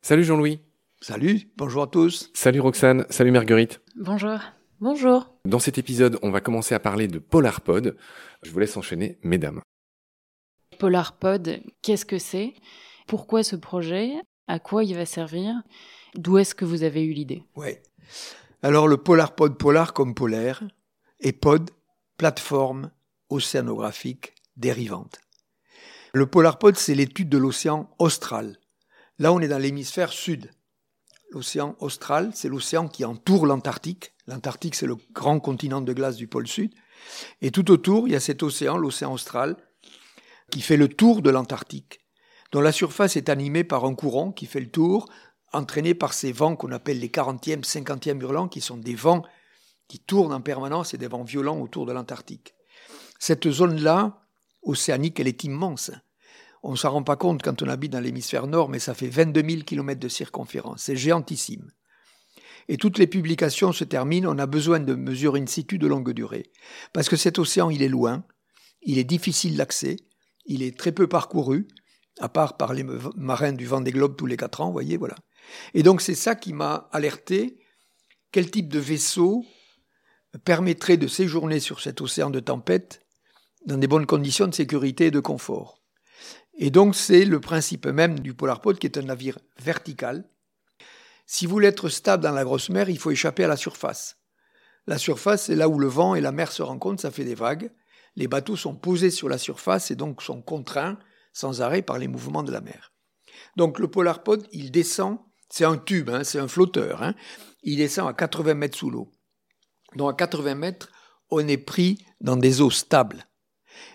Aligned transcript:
Salut 0.00 0.24
Jean-Louis. 0.24 0.60
Salut, 1.00 1.48
bonjour 1.56 1.82
à 1.82 1.86
tous. 1.86 2.30
Salut 2.34 2.60
Roxane, 2.60 3.06
salut 3.08 3.30
Marguerite. 3.30 3.80
Bonjour. 3.96 4.38
Bonjour. 4.80 5.34
Dans 5.44 5.58
cet 5.58 5.78
épisode, 5.78 6.18
on 6.22 6.30
va 6.30 6.40
commencer 6.40 6.74
à 6.74 6.80
parler 6.80 7.08
de 7.08 7.18
PolarPod. 7.18 7.96
Je 8.42 8.50
vous 8.50 8.58
laisse 8.58 8.76
enchaîner, 8.76 9.18
mesdames. 9.22 9.60
PolarPod, 10.78 11.60
qu'est-ce 11.82 12.04
que 12.04 12.18
c'est? 12.18 12.54
Pourquoi 13.06 13.42
ce 13.42 13.56
projet? 13.56 14.12
À 14.48 14.58
quoi 14.58 14.84
il 14.84 14.94
va 14.96 15.06
servir? 15.06 15.54
D'où 16.16 16.38
est-ce 16.38 16.54
que 16.54 16.64
vous 16.64 16.82
avez 16.82 17.04
eu 17.04 17.12
l'idée? 17.12 17.44
Ouais. 17.56 17.82
Alors 18.62 18.88
le 18.88 18.96
PolarPod, 18.96 19.56
polar 19.56 19.92
comme 19.92 20.14
polaire, 20.14 20.62
et 21.20 21.32
pod, 21.32 21.70
plateforme 22.16 22.90
océanographique 23.30 24.34
dérivante. 24.56 25.20
Le 26.14 26.26
PolarPod, 26.26 26.76
c'est 26.76 26.94
l'étude 26.94 27.30
de 27.30 27.38
l'océan 27.38 27.88
austral. 27.98 28.58
Là, 29.18 29.32
on 29.32 29.40
est 29.40 29.48
dans 29.48 29.58
l'hémisphère 29.58 30.12
sud. 30.12 30.50
L'océan 31.30 31.74
austral, 31.80 32.32
c'est 32.34 32.50
l'océan 32.50 32.86
qui 32.86 33.06
entoure 33.06 33.46
l'Antarctique. 33.46 34.12
L'Antarctique, 34.26 34.74
c'est 34.74 34.86
le 34.86 34.96
grand 35.14 35.40
continent 35.40 35.80
de 35.80 35.94
glace 35.94 36.16
du 36.16 36.26
pôle 36.26 36.46
sud. 36.46 36.74
Et 37.40 37.50
tout 37.50 37.70
autour, 37.70 38.08
il 38.08 38.12
y 38.12 38.16
a 38.16 38.20
cet 38.20 38.42
océan, 38.42 38.76
l'océan 38.76 39.14
austral, 39.14 39.56
qui 40.50 40.60
fait 40.60 40.76
le 40.76 40.88
tour 40.88 41.22
de 41.22 41.30
l'Antarctique, 41.30 42.00
dont 42.52 42.60
la 42.60 42.72
surface 42.72 43.16
est 43.16 43.30
animée 43.30 43.64
par 43.64 43.86
un 43.86 43.94
courant 43.94 44.32
qui 44.32 44.44
fait 44.44 44.60
le 44.60 44.70
tour, 44.70 45.08
entraîné 45.54 45.94
par 45.94 46.12
ces 46.12 46.30
vents 46.30 46.56
qu'on 46.56 46.72
appelle 46.72 46.98
les 46.98 47.08
40e, 47.08 47.64
50e 47.64 48.20
hurlants, 48.20 48.48
qui 48.48 48.60
sont 48.60 48.76
des 48.76 48.94
vents 48.94 49.22
qui 49.88 49.98
tournent 49.98 50.34
en 50.34 50.42
permanence 50.42 50.92
et 50.92 50.98
des 50.98 51.08
vents 51.08 51.24
violents 51.24 51.58
autour 51.58 51.86
de 51.86 51.92
l'Antarctique. 51.92 52.54
Cette 53.18 53.50
zone-là, 53.50 54.21
océanique, 54.62 55.20
elle 55.20 55.28
est 55.28 55.44
immense. 55.44 55.90
On 56.62 56.72
ne 56.72 56.76
s'en 56.76 56.90
rend 56.90 57.02
pas 57.02 57.16
compte 57.16 57.42
quand 57.42 57.62
on 57.62 57.68
habite 57.68 57.92
dans 57.92 58.00
l'hémisphère 58.00 58.46
nord, 58.46 58.68
mais 58.68 58.78
ça 58.78 58.94
fait 58.94 59.08
22 59.08 59.42
000 59.48 59.62
km 59.62 60.00
de 60.00 60.08
circonférence. 60.08 60.82
C'est 60.82 60.96
géantissime. 60.96 61.70
Et 62.68 62.76
toutes 62.76 62.98
les 62.98 63.08
publications 63.08 63.72
se 63.72 63.82
terminent, 63.84 64.32
on 64.32 64.38
a 64.38 64.46
besoin 64.46 64.78
de 64.78 64.94
mesures 64.94 65.34
in 65.34 65.46
situ 65.46 65.78
de 65.78 65.88
longue 65.88 66.12
durée. 66.12 66.52
Parce 66.92 67.08
que 67.08 67.16
cet 67.16 67.38
océan, 67.38 67.70
il 67.70 67.82
est 67.82 67.88
loin, 67.88 68.24
il 68.82 68.98
est 68.98 69.04
difficile 69.04 69.56
d'accès, 69.56 69.96
il 70.46 70.62
est 70.62 70.78
très 70.78 70.92
peu 70.92 71.08
parcouru, 71.08 71.66
à 72.20 72.28
part 72.28 72.56
par 72.56 72.72
les 72.74 72.84
marins 73.16 73.52
du 73.52 73.66
vent 73.66 73.80
des 73.80 73.90
globes 73.90 74.16
tous 74.16 74.26
les 74.26 74.36
quatre 74.36 74.60
ans, 74.60 74.70
voyez, 74.70 74.96
voilà. 74.96 75.16
Et 75.74 75.82
donc 75.82 76.00
c'est 76.00 76.14
ça 76.14 76.34
qui 76.34 76.52
m'a 76.52 76.88
alerté, 76.92 77.58
quel 78.30 78.50
type 78.50 78.68
de 78.68 78.78
vaisseau 78.78 79.44
permettrait 80.44 80.96
de 80.96 81.08
séjourner 81.08 81.60
sur 81.60 81.80
cet 81.80 82.00
océan 82.00 82.30
de 82.30 82.40
tempête 82.40 83.04
dans 83.66 83.76
des 83.78 83.86
bonnes 83.86 84.06
conditions 84.06 84.46
de 84.46 84.54
sécurité 84.54 85.06
et 85.06 85.10
de 85.10 85.20
confort. 85.20 85.80
Et 86.54 86.70
donc 86.70 86.94
c'est 86.94 87.24
le 87.24 87.40
principe 87.40 87.86
même 87.86 88.20
du 88.20 88.34
Polarpod 88.34 88.78
qui 88.78 88.86
est 88.86 88.98
un 88.98 89.02
navire 89.02 89.38
vertical. 89.58 90.28
Si 91.26 91.46
vous 91.46 91.52
voulez 91.52 91.68
être 91.68 91.88
stable 91.88 92.22
dans 92.22 92.32
la 92.32 92.44
grosse 92.44 92.68
mer, 92.68 92.90
il 92.90 92.98
faut 92.98 93.10
échapper 93.10 93.44
à 93.44 93.48
la 93.48 93.56
surface. 93.56 94.18
La 94.86 94.98
surface, 94.98 95.44
c'est 95.44 95.54
là 95.54 95.68
où 95.68 95.78
le 95.78 95.86
vent 95.86 96.14
et 96.14 96.20
la 96.20 96.32
mer 96.32 96.50
se 96.50 96.62
rencontrent, 96.62 97.00
ça 97.00 97.10
fait 97.10 97.24
des 97.24 97.34
vagues. 97.34 97.72
Les 98.16 98.28
bateaux 98.28 98.56
sont 98.56 98.74
posés 98.74 99.10
sur 99.10 99.28
la 99.28 99.38
surface 99.38 99.90
et 99.90 99.96
donc 99.96 100.22
sont 100.22 100.42
contraints 100.42 100.98
sans 101.32 101.62
arrêt 101.62 101.82
par 101.82 101.98
les 101.98 102.08
mouvements 102.08 102.42
de 102.42 102.52
la 102.52 102.60
mer. 102.60 102.92
Donc 103.56 103.78
le 103.78 103.88
Polarpod, 103.88 104.46
il 104.52 104.70
descend, 104.70 105.18
c'est 105.48 105.64
un 105.64 105.78
tube, 105.78 106.10
hein, 106.10 106.24
c'est 106.24 106.38
un 106.38 106.48
flotteur, 106.48 107.02
hein. 107.02 107.14
il 107.62 107.76
descend 107.76 108.08
à 108.08 108.12
80 108.12 108.54
mètres 108.54 108.76
sous 108.76 108.90
l'eau. 108.90 109.10
Donc 109.96 110.10
à 110.10 110.14
80 110.14 110.54
mètres, 110.54 110.90
on 111.30 111.46
est 111.46 111.58
pris 111.58 112.04
dans 112.20 112.36
des 112.36 112.60
eaux 112.60 112.70
stables. 112.70 113.26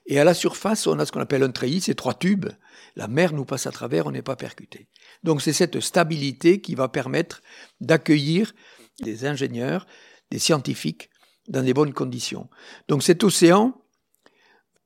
Et 0.06 0.20
à 0.20 0.24
la 0.24 0.34
surface, 0.34 0.88
on 0.88 1.00
a 1.00 1.06
ce 1.06 1.12
qu'on 1.12 1.20
appelle 1.20 1.44
un 1.44 1.52
treillis, 1.52 1.82
c'est 1.82 1.96
trois 1.96 2.14
tubes. 2.14 2.50
La 2.96 3.08
mer 3.08 3.34
nous 3.34 3.46
passe 3.46 3.68
à 3.68 3.72
travers, 3.72 4.08
on 4.08 4.12
n'est 4.12 4.22
pas 4.22 4.36
percuté. 4.36 4.88
Donc 5.24 5.42
c'est 5.42 5.54
cette 5.54 5.80
stabilité 5.80 6.62
qui 6.62 6.76
va 6.76 6.88
permettre 6.88 7.42
d'accueillir 7.82 8.54
des 9.02 9.26
ingénieurs, 9.26 9.86
des 10.32 10.40
scientifiques 10.40 11.10
dans 11.48 11.64
des 11.64 11.74
bonnes 11.74 11.94
conditions. 11.94 12.50
Donc 12.88 13.04
cet 13.04 13.24
océan, 13.24 13.80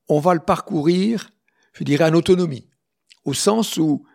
on 0.08 0.20
va 0.20 0.34
le 0.34 0.40
parcourir, 0.40 1.30
je 1.72 1.84
dirais, 1.84 2.04
en 2.04 2.14
autonomie, 2.14 2.68
au 3.24 3.34
sens 3.34 3.76
où 3.76 4.06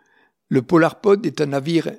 le 0.48 0.62
Polarpod 0.62 1.24
est 1.26 1.40
un 1.40 1.46
navire 1.46 1.90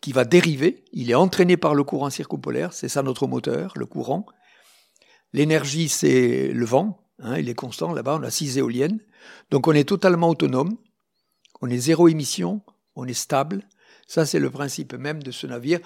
qui 0.00 0.12
va 0.12 0.24
dériver, 0.24 0.84
il 0.92 1.10
est 1.10 1.14
entraîné 1.14 1.56
par 1.56 1.74
le 1.74 1.82
courant 1.82 2.10
circumpolaire, 2.10 2.72
c'est 2.72 2.88
ça 2.88 3.02
notre 3.02 3.26
moteur, 3.26 3.72
le 3.76 3.86
courant. 3.86 4.26
L'énergie, 5.32 5.88
c'est 5.88 6.48
le 6.48 6.64
vent, 6.64 7.05
Hein, 7.18 7.38
il 7.38 7.48
est 7.48 7.54
constant 7.54 7.92
là-bas, 7.92 8.18
on 8.20 8.22
a 8.22 8.30
six 8.30 8.58
éoliennes. 8.58 9.00
Donc 9.50 9.68
on 9.68 9.72
est 9.72 9.88
totalement 9.88 10.28
autonome, 10.28 10.76
on 11.62 11.70
est 11.70 11.78
zéro 11.78 12.08
émission, 12.08 12.62
on 12.94 13.06
est 13.06 13.14
stable. 13.14 13.66
Ça, 14.06 14.26
c'est 14.26 14.38
le 14.38 14.50
principe 14.50 14.94
même 14.94 15.22
de 15.22 15.30
ce 15.30 15.46
navire 15.46 15.80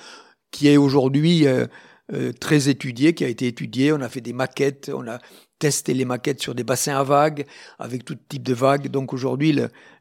qui 0.51 0.69
est 0.69 0.77
aujourd'hui 0.77 1.47
euh, 1.47 1.67
euh, 2.13 2.33
très 2.33 2.69
étudié, 2.69 3.15
qui 3.15 3.25
a 3.25 3.29
été 3.29 3.47
étudié. 3.47 3.93
On 3.93 4.01
a 4.01 4.09
fait 4.09 4.21
des 4.21 4.33
maquettes, 4.33 4.91
on 4.93 5.07
a 5.07 5.19
testé 5.59 5.95
les 5.95 6.05
maquettes 6.05 6.43
sur 6.43 6.55
des 6.55 6.65
bassins 6.65 6.97
à 6.97 7.05
vagues, 7.05 7.47
avec 7.79 8.05
tout 8.05 8.17
type 8.29 8.43
de 8.43 8.55
vagues. 8.55 8.89
Donc 8.89 9.13
aujourd'hui, 9.13 9.57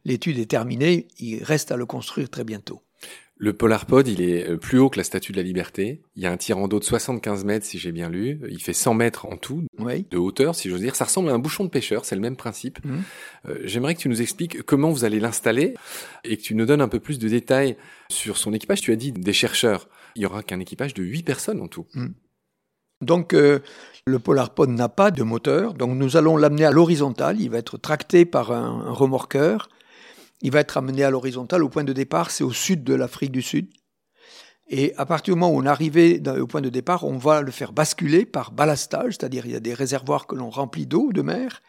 l'étude 0.05 0.39
est 0.39 0.49
terminée. 0.49 1.07
Il 1.19 1.43
reste 1.43 1.71
à 1.71 1.77
le 1.77 1.85
construire 1.85 2.29
très 2.29 2.43
bientôt. 2.43 2.81
Le 3.41 3.53
PolarPod, 3.53 4.05
il 4.09 4.21
est 4.21 4.49
euh, 4.49 4.57
plus 4.57 4.79
haut 4.79 4.89
que 4.89 4.97
la 4.97 5.05
Statue 5.05 5.31
de 5.31 5.37
la 5.37 5.43
Liberté. 5.43 6.01
Il 6.17 6.21
y 6.21 6.25
a 6.25 6.31
un 6.31 6.35
tirant 6.35 6.67
d'eau 6.67 6.77
de 6.77 6.83
75 6.83 7.45
mètres, 7.45 7.65
si 7.65 7.79
j'ai 7.79 7.93
bien 7.93 8.09
lu. 8.09 8.41
Il 8.49 8.61
fait 8.61 8.73
100 8.73 8.93
mètres 8.95 9.25
en 9.25 9.37
tout, 9.37 9.63
de 9.79 10.17
hauteur, 10.17 10.55
si 10.55 10.69
j'ose 10.69 10.81
dire. 10.81 10.93
Ça 10.93 11.05
ressemble 11.05 11.29
à 11.29 11.33
un 11.33 11.39
bouchon 11.39 11.63
de 11.63 11.69
pêcheur, 11.69 12.03
c'est 12.03 12.15
le 12.15 12.21
même 12.21 12.35
principe. 12.35 12.83
Mmh. 12.83 12.97
Euh, 13.47 13.59
j'aimerais 13.63 13.95
que 13.95 14.01
tu 14.01 14.09
nous 14.09 14.21
expliques 14.21 14.61
comment 14.63 14.91
vous 14.91 15.05
allez 15.05 15.21
l'installer 15.21 15.73
et 16.25 16.35
que 16.35 16.41
tu 16.41 16.53
nous 16.53 16.65
donnes 16.65 16.81
un 16.81 16.89
peu 16.89 16.99
plus 16.99 17.17
de 17.17 17.29
détails 17.29 17.77
sur 18.11 18.35
son 18.35 18.53
équipage. 18.53 18.81
Tu 18.81 18.91
as 18.91 18.97
dit 18.97 19.13
des 19.13 19.33
chercheurs. 19.33 19.87
Il 20.17 20.21
y 20.21 20.25
aura 20.25 20.43
qu'un 20.43 20.59
équipage 20.59 20.93
de 20.93 21.01
8 21.01 21.23
personnes 21.23 21.61
en 21.61 21.69
tout. 21.69 21.85
Mmh. 21.93 22.07
Donc 23.01 23.33
euh, 23.33 23.59
le 24.05 24.19
PolarPod 24.19 24.69
n'a 24.69 24.89
pas 24.89 25.11
de 25.11 25.23
moteur, 25.23 25.75
donc 25.75 25.91
nous 25.91 26.17
allons 26.17 26.35
l'amener 26.35 26.65
à 26.65 26.71
l'horizontale. 26.71 27.39
Il 27.39 27.51
va 27.51 27.59
être 27.59 27.77
tracté 27.77 28.25
par 28.25 28.51
un 28.51 28.91
remorqueur 28.91 29.69
il 30.41 30.51
va 30.51 30.59
être 30.59 30.77
amené 30.77 31.03
à 31.03 31.09
l'horizontale. 31.09 31.63
Au 31.63 31.69
point 31.69 31.83
de 31.83 31.93
départ, 31.93 32.31
c'est 32.31 32.43
au 32.43 32.53
sud 32.53 32.83
de 32.83 32.93
l'Afrique 32.93 33.31
du 33.31 33.41
Sud. 33.41 33.69
Et 34.69 34.93
à 34.97 35.05
partir 35.05 35.33
du 35.33 35.39
moment 35.39 35.53
où 35.53 35.59
on 35.61 35.65
arrive 35.65 35.97
au 36.27 36.47
point 36.47 36.61
de 36.61 36.69
départ, 36.69 37.03
on 37.03 37.17
va 37.17 37.41
le 37.41 37.51
faire 37.51 37.73
basculer 37.73 38.25
par 38.25 38.51
balastage, 38.51 39.15
c'est-à-dire 39.15 39.45
il 39.47 39.51
y 39.51 39.55
a 39.55 39.59
des 39.59 39.73
réservoirs 39.73 40.27
que 40.27 40.35
l'on 40.35 40.51
remplit 40.51 40.85
d'eau, 40.85 41.11
de 41.11 41.23
mer. 41.23 41.61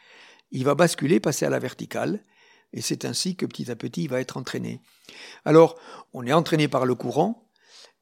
Il 0.50 0.64
va 0.64 0.74
basculer, 0.74 1.18
passer 1.18 1.46
à 1.46 1.50
la 1.50 1.58
verticale. 1.58 2.22
Et 2.72 2.82
c'est 2.82 3.04
ainsi 3.04 3.36
que 3.36 3.46
petit 3.46 3.70
à 3.70 3.76
petit, 3.76 4.04
il 4.04 4.10
va 4.10 4.20
être 4.20 4.36
entraîné. 4.36 4.80
Alors, 5.44 5.76
on 6.12 6.26
est 6.26 6.32
entraîné 6.32 6.68
par 6.68 6.86
le 6.86 6.94
courant, 6.94 7.48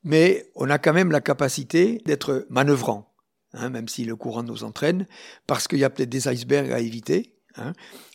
mais 0.02 0.50
on 0.56 0.68
a 0.68 0.78
quand 0.78 0.92
même 0.92 1.10
la 1.10 1.20
capacité 1.20 2.02
d'être 2.04 2.46
manœuvrant, 2.50 3.14
hein, 3.54 3.70
même 3.70 3.88
si 3.88 4.04
le 4.04 4.16
courant 4.16 4.42
nous 4.42 4.64
entraîne, 4.64 5.06
parce 5.46 5.68
qu'il 5.68 5.78
y 5.78 5.84
a 5.84 5.90
peut-être 5.90 6.10
des 6.10 6.28
icebergs 6.28 6.72
à 6.72 6.80
éviter. 6.80 7.36
Hein. 7.56 7.72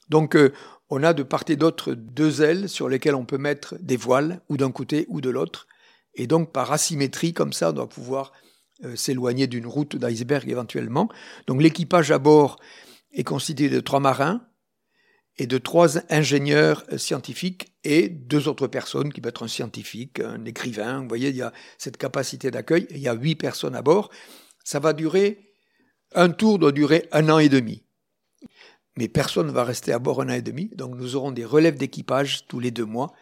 Donc, 0.10 0.36
euh, 0.36 0.54
on 0.96 1.02
a 1.02 1.14
de 1.14 1.24
part 1.24 1.44
et 1.48 1.56
d'autre 1.56 1.94
deux 1.94 2.44
ailes 2.44 2.70
sur 2.70 2.88
lesquelles 2.88 3.16
on 3.16 3.26
peut 3.26 3.40
mettre 3.40 3.76
des 3.80 3.98
voiles, 3.98 4.42
ou 4.48 4.58
d'un 4.58 4.72
côté 4.72 5.08
ou 5.10 5.22
de 5.22 5.30
l'autre. 5.32 5.68
Et 6.14 6.28
donc, 6.28 6.52
par 6.52 6.72
asymétrie, 6.72 7.34
comme 7.34 7.52
ça, 7.52 7.72
on 7.72 7.74
doit 7.74 7.90
pouvoir 7.90 8.32
euh, 8.84 8.96
s'éloigner 8.96 9.48
d'une 9.48 9.66
route 9.66 9.96
d'iceberg 9.96 10.48
éventuellement. 10.48 11.10
Donc, 11.48 11.64
l'équipage 11.64 12.12
à 12.12 12.20
bord 12.20 12.60
est 13.12 13.24
constitué 13.24 13.70
de 13.70 13.80
trois 13.80 14.00
marins 14.00 14.46
et 15.38 15.48
de 15.48 15.58
trois 15.58 15.98
ingénieurs 16.14 16.84
euh, 16.92 17.00
scientifiques 17.00 17.74
et 17.84 18.08
deux 18.08 18.48
autres 18.48 18.68
personnes 18.68 19.12
qui 19.12 19.20
peuvent 19.20 19.32
être 19.32 19.44
un 19.44 19.48
scientifique, 19.48 20.20
un 20.20 20.46
écrivain. 20.46 21.02
Vous 21.02 21.08
voyez, 21.08 21.30
il 21.30 21.36
y 21.36 21.42
a 21.42 21.54
cette 21.80 21.98
capacité 21.98 22.52
d'accueil. 22.52 22.86
Il 22.92 23.00
y 23.00 23.08
a 23.08 23.16
huit 23.16 23.36
personnes 23.36 23.76
à 23.76 23.82
bord. 23.82 24.12
Ça 24.64 24.80
va 24.80 24.94
durer, 24.94 25.54
un 26.14 26.30
tour 26.30 26.60
doit 26.60 26.72
durer 26.72 27.10
un 27.12 27.30
an 27.30 27.40
et 27.40 27.50
demi 27.50 27.84
mais 28.98 29.08
personne 29.08 29.48
ne 29.48 29.52
va 29.52 29.64
rester 29.64 29.92
à 29.92 30.00
bord 30.00 30.22
un 30.22 30.30
an 30.30 30.34
et 30.34 30.42
demi, 30.42 30.70
donc 30.76 30.96
nous 30.96 31.16
aurons 31.16 31.32
des 31.32 31.46
relèves 31.46 31.78
d'équipage 31.78 32.48
tous 32.48 32.60
les 32.60 32.72
deux 32.72 32.86
mois 32.86 33.14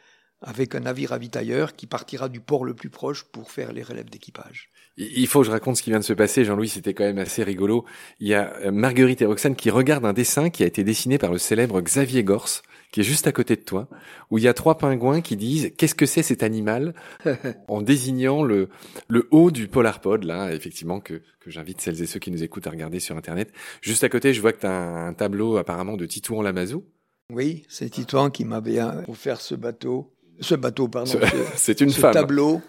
avec 0.42 0.74
un 0.74 0.82
navire 0.82 1.12
ravitailleur 1.12 1.76
qui 1.76 1.86
partira 1.86 2.28
du 2.28 2.40
port 2.40 2.66
le 2.66 2.74
plus 2.74 2.90
proche 2.90 3.24
pour 3.26 3.52
faire 3.52 3.72
les 3.72 3.84
relèves 3.84 4.10
d'équipage. 4.10 4.70
Il 4.98 5.28
faut 5.28 5.42
que 5.42 5.46
je 5.46 5.52
raconte 5.52 5.78
ce 5.78 5.84
qui 5.84 5.92
vient 5.92 6.00
de 6.00 6.04
se 6.04 6.14
passer, 6.14 6.44
Jean-Louis, 6.44 6.70
c'était 6.70 6.94
quand 6.94 7.04
même 7.04 7.20
assez 7.20 7.44
rigolo. 7.44 7.86
Il 8.20 8.28
y 8.28 8.34
a 8.34 8.54
euh, 8.66 8.72
Marguerite 8.72 9.22
et 9.22 9.26
Roxane 9.26 9.56
qui 9.56 9.70
regardent 9.70 10.06
un 10.06 10.14
dessin 10.14 10.50
qui 10.50 10.64
a 10.64 10.66
été 10.66 10.84
dessiné 10.84 11.18
par 11.18 11.32
le 11.32 11.38
célèbre 11.38 11.80
Xavier 11.80 12.24
Gorce, 12.24 12.64
qui 12.92 13.00
est 13.00 13.04
juste 13.04 13.26
à 13.26 13.32
côté 13.32 13.56
de 13.56 13.62
toi, 13.62 13.88
où 14.30 14.38
il 14.38 14.44
y 14.44 14.48
a 14.48 14.54
trois 14.54 14.78
pingouins 14.78 15.22
qui 15.22 15.38
disent 15.38 15.72
qu'est-ce 15.78 15.96
que 15.96 16.06
c'est 16.06 16.24
cet 16.24 16.44
animal 16.44 16.94
en 17.68 17.82
désignant 17.82 18.44
le, 18.44 18.70
le 19.08 19.28
haut 19.32 19.50
du 19.50 19.68
polarpod, 19.68 20.24
là, 20.26 20.54
effectivement, 20.54 21.00
que, 21.00 21.22
que 21.40 21.50
j'invite 21.50 21.80
celles 21.80 22.02
et 22.02 22.06
ceux 22.06 22.20
qui 22.20 22.32
nous 22.32 22.44
écoutent 22.44 22.68
à 22.68 22.72
regarder 22.72 23.00
sur 23.00 23.16
Internet. 23.16 23.52
Juste 23.82 24.04
à 24.04 24.10
côté, 24.10 24.34
je 24.34 24.42
vois 24.42 24.52
que 24.52 24.60
tu 24.60 24.68
as 24.68 24.72
un, 24.72 25.14
tableau 25.14 25.58
apparemment 25.58 25.96
de 25.96 26.06
Titouan 26.06 26.42
Lamazou. 26.42 26.86
Oui, 27.32 27.64
c'est 27.70 27.90
Titouan 27.90 28.30
qui 28.30 28.44
m'avait 28.44 28.80
offert 29.08 29.40
ce 29.40 29.56
bateau. 29.56 30.14
Ce 30.42 30.56
bateau, 30.56 30.88
pardon. 30.88 31.20
C'est 31.56 31.82
une 31.82 31.92
ce 31.92 32.00
femme. 32.00 32.14
tableau. 32.14 32.62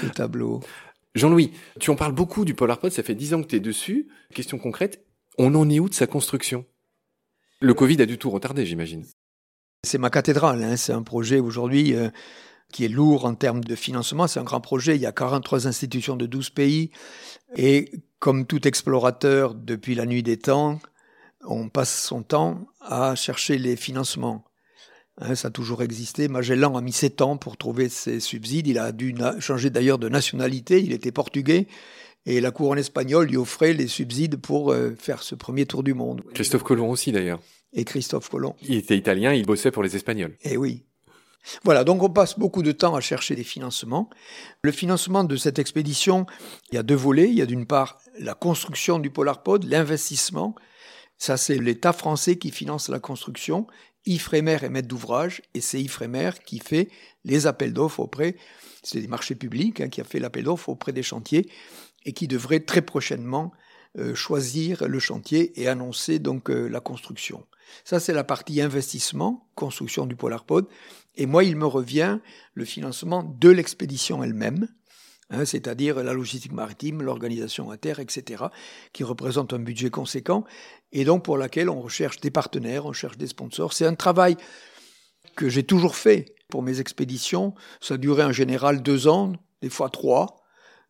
Ce 0.00 0.06
tableau. 0.06 0.60
Jean-Louis, 1.14 1.52
tu 1.78 1.90
en 1.90 1.96
parles 1.96 2.14
beaucoup 2.14 2.44
du 2.44 2.54
Polarpod, 2.54 2.90
ça 2.90 3.02
fait 3.02 3.14
dix 3.14 3.34
ans 3.34 3.42
que 3.42 3.48
tu 3.48 3.56
es 3.56 3.60
dessus. 3.60 4.08
Question 4.32 4.58
concrète, 4.58 5.04
on 5.38 5.54
en 5.54 5.68
est 5.68 5.80
où 5.80 5.88
de 5.88 5.94
sa 5.94 6.06
construction? 6.06 6.64
Le 7.60 7.74
Covid 7.74 8.00
a 8.00 8.06
du 8.06 8.16
tout 8.16 8.30
retardé, 8.30 8.64
j'imagine. 8.64 9.04
C'est 9.82 9.98
ma 9.98 10.10
cathédrale, 10.10 10.62
hein. 10.62 10.76
c'est 10.76 10.92
un 10.92 11.02
projet 11.02 11.40
aujourd'hui 11.40 11.94
euh, 11.94 12.10
qui 12.70 12.84
est 12.84 12.88
lourd 12.88 13.24
en 13.24 13.34
termes 13.34 13.64
de 13.64 13.74
financement, 13.74 14.26
c'est 14.26 14.38
un 14.38 14.44
grand 14.44 14.60
projet, 14.60 14.94
il 14.94 15.00
y 15.00 15.06
a 15.06 15.12
43 15.12 15.66
institutions 15.66 16.16
de 16.16 16.26
12 16.26 16.50
pays, 16.50 16.90
et 17.56 17.90
comme 18.18 18.46
tout 18.46 18.68
explorateur 18.68 19.54
depuis 19.54 19.94
la 19.94 20.04
nuit 20.04 20.22
des 20.22 20.36
temps, 20.36 20.80
on 21.44 21.70
passe 21.70 22.04
son 22.04 22.22
temps 22.22 22.66
à 22.80 23.14
chercher 23.14 23.56
les 23.56 23.76
financements. 23.76 24.44
Hein, 25.20 25.34
ça 25.34 25.48
a 25.48 25.50
toujours 25.50 25.82
existé. 25.82 26.28
Magellan 26.28 26.76
a 26.76 26.80
mis 26.80 26.92
sept 26.92 27.22
ans 27.22 27.36
pour 27.36 27.56
trouver 27.56 27.88
ses 27.88 28.20
subsides. 28.20 28.66
Il 28.66 28.78
a 28.78 28.92
dû 28.92 29.14
changer 29.38 29.70
d'ailleurs 29.70 29.98
de 29.98 30.08
nationalité. 30.08 30.82
Il 30.82 30.92
était 30.92 31.12
portugais. 31.12 31.66
Et 32.26 32.40
la 32.40 32.50
couronne 32.50 32.78
espagnole 32.78 33.28
lui 33.28 33.36
offrait 33.36 33.72
les 33.72 33.86
subsides 33.86 34.36
pour 34.36 34.72
euh, 34.72 34.94
faire 34.98 35.22
ce 35.22 35.34
premier 35.34 35.64
tour 35.64 35.82
du 35.82 35.94
monde. 35.94 36.22
Christophe 36.34 36.62
Colomb 36.62 36.90
aussi 36.90 37.12
d'ailleurs. 37.12 37.40
Et 37.72 37.84
Christophe 37.84 38.28
Colomb. 38.28 38.56
Il 38.62 38.74
était 38.74 38.96
italien, 38.96 39.32
il 39.32 39.46
bossait 39.46 39.70
pour 39.70 39.82
les 39.82 39.94
Espagnols. 39.96 40.36
Eh 40.42 40.56
oui. 40.56 40.84
Voilà, 41.64 41.84
donc 41.84 42.02
on 42.02 42.10
passe 42.10 42.38
beaucoup 42.38 42.62
de 42.62 42.72
temps 42.72 42.94
à 42.94 43.00
chercher 43.00 43.34
des 43.34 43.44
financements. 43.44 44.10
Le 44.62 44.72
financement 44.72 45.24
de 45.24 45.36
cette 45.36 45.58
expédition, 45.58 46.26
il 46.70 46.74
y 46.74 46.78
a 46.78 46.82
deux 46.82 46.94
volets. 46.94 47.28
Il 47.28 47.38
y 47.38 47.42
a 47.42 47.46
d'une 47.46 47.66
part 47.66 47.98
la 48.18 48.34
construction 48.34 48.98
du 48.98 49.10
Polarpod, 49.10 49.64
l'investissement. 49.64 50.54
Ça, 51.16 51.36
c'est 51.36 51.58
l'État 51.58 51.92
français 51.92 52.36
qui 52.36 52.50
finance 52.50 52.88
la 52.88 52.98
construction. 52.98 53.66
Ifremer 54.06 54.58
est 54.62 54.70
maître 54.70 54.88
d'ouvrage 54.88 55.42
et 55.54 55.60
c'est 55.60 55.80
Ifremer 55.80 56.30
qui 56.44 56.58
fait 56.58 56.88
les 57.24 57.46
appels 57.46 57.74
d'offres 57.74 58.00
auprès, 58.00 58.36
c'est 58.82 59.00
des 59.00 59.08
marchés 59.08 59.34
publics, 59.34 59.80
hein, 59.80 59.88
qui 59.88 60.00
a 60.00 60.04
fait 60.04 60.18
l'appel 60.18 60.44
d'offres 60.44 60.70
auprès 60.70 60.92
des 60.92 61.02
chantiers 61.02 61.50
et 62.06 62.12
qui 62.12 62.26
devrait 62.26 62.60
très 62.60 62.80
prochainement 62.80 63.52
choisir 64.14 64.86
le 64.86 64.98
chantier 64.98 65.60
et 65.60 65.68
annoncer 65.68 66.18
donc 66.18 66.50
euh, 66.50 66.68
la 66.68 66.80
construction. 66.80 67.46
Ça, 67.84 68.00
c'est 68.00 68.12
la 68.12 68.24
partie 68.24 68.60
investissement, 68.60 69.48
construction 69.54 70.06
du 70.06 70.16
Polarpod. 70.16 70.66
Et 71.16 71.26
moi, 71.26 71.44
il 71.44 71.56
me 71.56 71.66
revient 71.66 72.18
le 72.54 72.64
financement 72.64 73.22
de 73.22 73.48
l'expédition 73.48 74.22
elle-même, 74.22 74.68
hein, 75.30 75.44
c'est-à-dire 75.44 76.02
la 76.02 76.12
logistique 76.12 76.52
maritime, 76.52 77.02
l'organisation 77.02 77.70
à 77.70 77.76
terre, 77.76 78.00
etc., 78.00 78.44
qui 78.92 79.04
représente 79.04 79.52
un 79.52 79.58
budget 79.58 79.90
conséquent 79.90 80.44
et 80.92 81.04
donc 81.04 81.24
pour 81.24 81.38
laquelle 81.38 81.68
on 81.68 81.80
recherche 81.80 82.20
des 82.20 82.30
partenaires, 82.30 82.86
on 82.86 82.92
cherche 82.92 83.16
des 83.16 83.28
sponsors. 83.28 83.72
C'est 83.72 83.86
un 83.86 83.94
travail 83.94 84.36
que 85.36 85.48
j'ai 85.48 85.62
toujours 85.62 85.96
fait 85.96 86.34
pour 86.48 86.62
mes 86.62 86.80
expéditions. 86.80 87.54
Ça 87.80 87.96
durait 87.96 88.24
en 88.24 88.32
général 88.32 88.82
deux 88.82 89.06
ans, 89.06 89.32
des 89.62 89.70
fois 89.70 89.90
trois. 89.90 90.42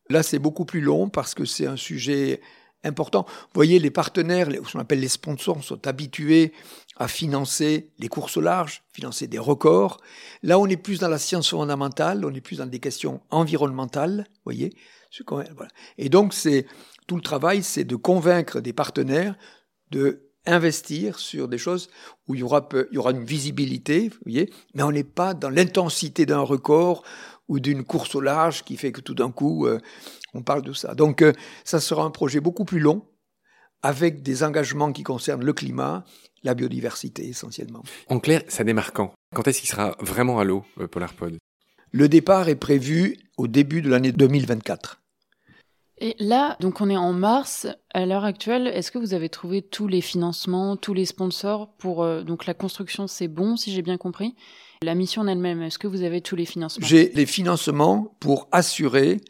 Là, 0.09 0.23
c'est 0.23 0.39
beaucoup 0.39 0.65
plus 0.65 0.81
long 0.81 1.09
parce 1.09 1.35
que 1.35 1.45
c'est 1.45 1.67
un 1.67 1.77
sujet 1.77 2.41
important. 2.85 3.27
Vous 3.29 3.55
voyez, 3.55 3.79
les 3.79 3.91
partenaires, 3.91 4.49
ce 4.51 4.73
qu'on 4.73 4.79
appelle 4.79 5.01
les 5.01 5.09
sponsors, 5.09 5.63
sont 5.63 5.87
habitués 5.87 6.53
à 6.97 7.09
financer 7.09 7.91
les 7.99 8.09
courses 8.09 8.37
au 8.37 8.41
large, 8.41 8.83
financer 8.93 9.27
des 9.27 9.39
records. 9.39 9.99
Là, 10.43 10.59
on 10.59 10.67
est 10.67 10.77
plus 10.77 10.99
dans 10.99 11.09
la 11.09 11.19
science 11.19 11.51
fondamentale, 11.51 12.25
on 12.25 12.35
est 12.35 12.41
plus 12.41 12.59
dans 12.59 12.67
des 12.67 12.81
questions 12.81 13.21
environnementales, 13.31 14.27
vous 14.29 14.41
voyez. 14.45 14.73
Et 15.99 16.09
donc, 16.09 16.35
c'est 16.35 16.67
tout 17.07 17.17
le 17.17 17.23
travail, 17.23 17.63
c'est 17.63 17.85
de 17.85 17.97
convaincre 17.97 18.61
des 18.61 18.73
partenaires 18.73 19.35
de 19.91 20.31
investir 20.47 21.19
sur 21.19 21.49
des 21.49 21.59
choses 21.59 21.91
où 22.27 22.35
il 22.35 22.41
y 22.41 22.43
aura, 22.43 22.69
une 23.11 23.25
visibilité, 23.25 24.11
voyez, 24.25 24.53
mais 24.75 24.83
on 24.83 24.93
n'est 24.93 25.05
pas 25.05 25.35
dans 25.35 25.51
l'intensité 25.51 26.27
d'un 26.27 26.41
record 26.41 27.03
ou 27.51 27.59
d'une 27.59 27.85
course 27.85 28.15
au 28.15 28.21
large 28.21 28.63
qui 28.63 28.77
fait 28.77 28.93
que 28.93 29.01
tout 29.01 29.15
d'un 29.15 29.33
coup, 29.33 29.67
euh, 29.67 29.79
on 30.33 30.43
parle 30.43 30.63
de 30.63 30.73
ça. 30.73 30.95
Donc, 30.95 31.21
euh, 31.21 31.33
ça 31.65 31.81
sera 31.81 32.05
un 32.05 32.11
projet 32.11 32.41
beaucoup 32.41 32.65
plus 32.65 32.79
long, 32.79 33.05
avec 33.83 34.23
des 34.23 34.45
engagements 34.45 34.93
qui 34.93 35.03
concernent 35.03 35.45
le 35.45 35.53
climat, 35.53 36.05
la 36.45 36.55
biodiversité 36.55 37.29
essentiellement. 37.29 37.83
En 38.09 38.21
clair, 38.21 38.43
ça 38.47 38.63
démarre 38.63 38.93
quand? 38.93 39.13
Quand 39.35 39.49
est-ce 39.49 39.61
qu'il 39.61 39.69
sera 39.69 39.97
vraiment 39.99 40.39
à 40.39 40.45
l'eau, 40.45 40.65
euh, 40.79 40.87
PolarPod 40.87 41.39
Le 41.91 42.09
départ 42.09 42.49
est 42.49 42.57
prévu 42.57 43.19
au 43.37 43.49
début 43.49 43.83
de 43.83 43.91
l'année 43.91 44.13
2024. 44.13 45.03
Et 45.99 46.15
là, 46.21 46.57
donc 46.61 46.81
on 46.81 46.89
est 46.89 46.97
en 46.97 47.13
mars. 47.13 47.67
À 47.93 48.07
l'heure 48.07 48.25
actuelle, 48.25 48.69
est-ce 48.69 48.93
que 48.93 48.99
vous 48.99 49.13
avez 49.13 49.29
trouvé 49.29 49.61
tous 49.61 49.89
les 49.89 50.01
financements, 50.01 50.77
tous 50.77 50.95
les 50.95 51.05
sponsors 51.05 51.75
pour 51.79 52.05
euh, 52.05 52.23
donc 52.23 52.47
la 52.47 52.55
construction 52.55 53.09
C'est 53.09 53.29
bon, 53.29 53.57
si 53.57 53.73
j'ai 53.73 53.83
bien 53.83 53.99
compris? 53.99 54.37
La 54.83 54.95
mission 54.95 55.21
en 55.21 55.27
elle-même, 55.27 55.61
est-ce 55.61 55.79
que 55.79 55.87
vous 55.87 56.05
avez 56.05 56.23
tous 56.23 56.37
les 56.37 56.47
financements? 56.47 56.87
J'ai 56.87 57.13
les 57.15 57.27
financements 57.27 58.17
pour 58.19 58.49
assurer 58.51 59.21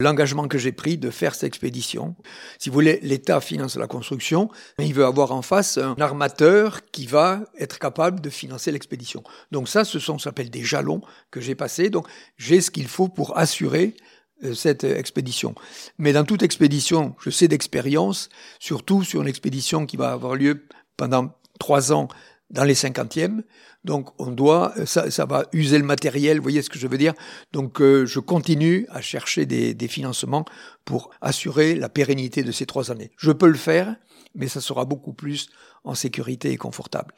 l'engagement 0.00 0.48
que 0.48 0.58
j'ai 0.58 0.72
pris 0.72 0.98
de 0.98 1.10
faire 1.10 1.36
cette 1.36 1.44
expédition. 1.44 2.16
Si 2.58 2.70
vous 2.70 2.74
voulez, 2.74 2.98
l'État 3.04 3.40
finance 3.40 3.76
la 3.76 3.86
construction, 3.86 4.50
mais 4.80 4.88
il 4.88 4.94
veut 4.94 5.04
avoir 5.04 5.30
en 5.30 5.42
face 5.42 5.78
un 5.78 5.94
armateur 6.00 6.84
qui 6.90 7.06
va 7.06 7.44
être 7.56 7.78
capable 7.78 8.20
de 8.20 8.28
financer 8.30 8.72
l'expédition. 8.72 9.22
Donc 9.52 9.68
ça, 9.68 9.84
ce 9.84 10.00
sont, 10.00 10.18
s'appelle 10.18 10.50
des 10.50 10.64
jalons 10.64 11.02
que 11.30 11.40
j'ai 11.40 11.54
passés. 11.54 11.88
Donc 11.88 12.08
j'ai 12.36 12.60
ce 12.60 12.72
qu'il 12.72 12.88
faut 12.88 13.06
pour 13.06 13.38
assurer 13.38 13.94
euh, 14.42 14.54
cette 14.54 14.82
expédition. 14.82 15.54
Mais 15.98 16.14
dans 16.14 16.24
toute 16.24 16.42
expédition, 16.42 17.14
je 17.20 17.30
sais 17.30 17.46
d'expérience, 17.46 18.28
surtout 18.58 19.04
sur 19.04 19.22
une 19.22 19.28
expédition 19.28 19.86
qui 19.86 19.96
va 19.96 20.10
avoir 20.10 20.34
lieu 20.34 20.66
pendant 20.96 21.30
trois 21.60 21.92
ans 21.92 22.08
dans 22.50 22.64
les 22.64 22.74
cinquantièmes. 22.74 23.42
Donc 23.84 24.10
on 24.20 24.30
doit, 24.30 24.74
ça, 24.84 25.10
ça, 25.10 25.26
va 25.26 25.46
user 25.52 25.78
le 25.78 25.84
matériel, 25.84 26.38
vous 26.38 26.42
voyez 26.42 26.62
ce 26.62 26.70
que 26.70 26.78
je 26.78 26.86
veux 26.86 26.98
dire. 26.98 27.14
Donc 27.52 27.80
euh, 27.80 28.06
je 28.06 28.20
continue 28.20 28.86
à 28.90 29.00
chercher 29.00 29.46
des, 29.46 29.88
financements 29.88 30.44
pour 30.84 31.10
assurer 31.20 31.74
la 31.74 31.88
pérennité 31.88 32.42
de 32.42 32.52
ces 32.52 32.66
trois 32.66 32.90
années. 32.90 33.10
Je 33.16 33.30
peux 33.30 33.48
le 33.48 33.54
faire, 33.54 33.96
mais 34.34 34.48
ça 34.48 34.60
sera 34.60 34.84
beaucoup 34.84 35.12
plus 35.12 35.48
en 35.84 35.94
sécurité 35.94 36.50
et 36.50 36.56
confortable. 36.56 37.14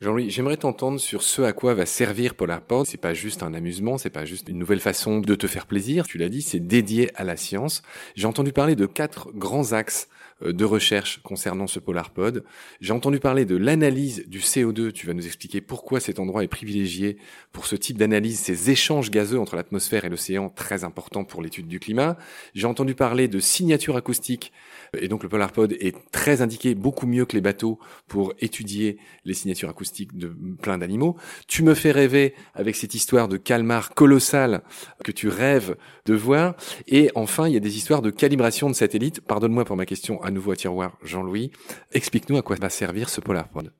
Jean-Louis, 0.00 0.28
j'aimerais 0.28 0.58
t'entendre 0.58 1.00
sur 1.00 1.22
ce 1.22 1.40
à 1.40 1.54
quoi 1.54 1.72
va 1.72 1.86
servir 1.86 2.34
PolarPod. 2.34 2.86
C'est 2.86 2.98
pas 2.98 3.14
juste 3.14 3.42
un 3.42 3.54
amusement, 3.54 3.96
c'est 3.96 4.10
pas 4.10 4.26
juste 4.26 4.48
une 4.48 4.58
nouvelle 4.58 4.80
façon 4.80 5.20
de 5.20 5.34
te 5.34 5.46
faire 5.46 5.66
plaisir. 5.66 6.06
Tu 6.06 6.18
l'as 6.18 6.28
dit, 6.28 6.42
c'est 6.42 6.60
dédié 6.60 7.10
à 7.16 7.24
la 7.24 7.36
science. 7.36 7.82
J'ai 8.14 8.26
entendu 8.26 8.52
parler 8.52 8.76
de 8.76 8.84
quatre 8.84 9.32
grands 9.32 9.72
axes 9.72 10.08
euh, 10.08 10.25
de 10.42 10.64
recherche 10.64 11.20
concernant 11.22 11.66
ce 11.66 11.78
PolarPod. 11.78 12.44
J'ai 12.80 12.92
entendu 12.92 13.20
parler 13.20 13.44
de 13.44 13.56
l'analyse 13.56 14.24
du 14.26 14.40
CO2. 14.40 14.92
Tu 14.92 15.06
vas 15.06 15.14
nous 15.14 15.26
expliquer 15.26 15.60
pourquoi 15.60 15.98
cet 15.98 16.18
endroit 16.18 16.44
est 16.44 16.48
privilégié 16.48 17.16
pour 17.52 17.66
ce 17.66 17.74
type 17.74 17.96
d'analyse, 17.96 18.40
ces 18.40 18.70
échanges 18.70 19.10
gazeux 19.10 19.40
entre 19.40 19.56
l'atmosphère 19.56 20.04
et 20.04 20.10
l'océan, 20.10 20.50
très 20.50 20.84
importants 20.84 21.24
pour 21.24 21.42
l'étude 21.42 21.68
du 21.68 21.80
climat. 21.80 22.18
J'ai 22.54 22.66
entendu 22.66 22.94
parler 22.94 23.28
de 23.28 23.40
signature 23.40 23.96
acoustique. 23.96 24.52
Et 25.00 25.08
donc 25.08 25.22
le 25.22 25.28
PolarPod 25.28 25.72
est 25.72 25.94
très 26.10 26.42
indiqué, 26.42 26.74
beaucoup 26.74 27.06
mieux 27.06 27.24
que 27.24 27.34
les 27.34 27.40
bateaux, 27.40 27.78
pour 28.08 28.34
étudier 28.40 28.98
les 29.24 29.34
signatures 29.34 29.68
acoustiques 29.68 30.16
de 30.16 30.34
plein 30.60 30.78
d'animaux. 30.78 31.16
Tu 31.48 31.62
me 31.62 31.74
fais 31.74 31.92
rêver 31.92 32.34
avec 32.54 32.76
cette 32.76 32.94
histoire 32.94 33.28
de 33.28 33.36
calmar 33.36 33.94
colossal 33.94 34.62
que 35.04 35.12
tu 35.12 35.28
rêves 35.28 35.76
de 36.04 36.14
voir. 36.14 36.56
Et 36.86 37.10
enfin, 37.14 37.48
il 37.48 37.54
y 37.54 37.56
a 37.56 37.60
des 37.60 37.76
histoires 37.76 38.02
de 38.02 38.10
calibration 38.10 38.68
de 38.68 38.74
satellites. 38.74 39.20
Pardonne-moi 39.20 39.64
pour 39.64 39.76
ma 39.76 39.86
question 39.86 40.22
à 40.22 40.30
nouveau 40.30 40.52
à 40.52 40.56
tiroir, 40.56 40.96
Jean-Louis. 41.02 41.50
Explique-nous 41.92 42.36
à 42.36 42.42
quoi 42.42 42.56
va 42.60 42.70
servir 42.70 43.08
ce 43.08 43.20
PolarPod. 43.20 43.72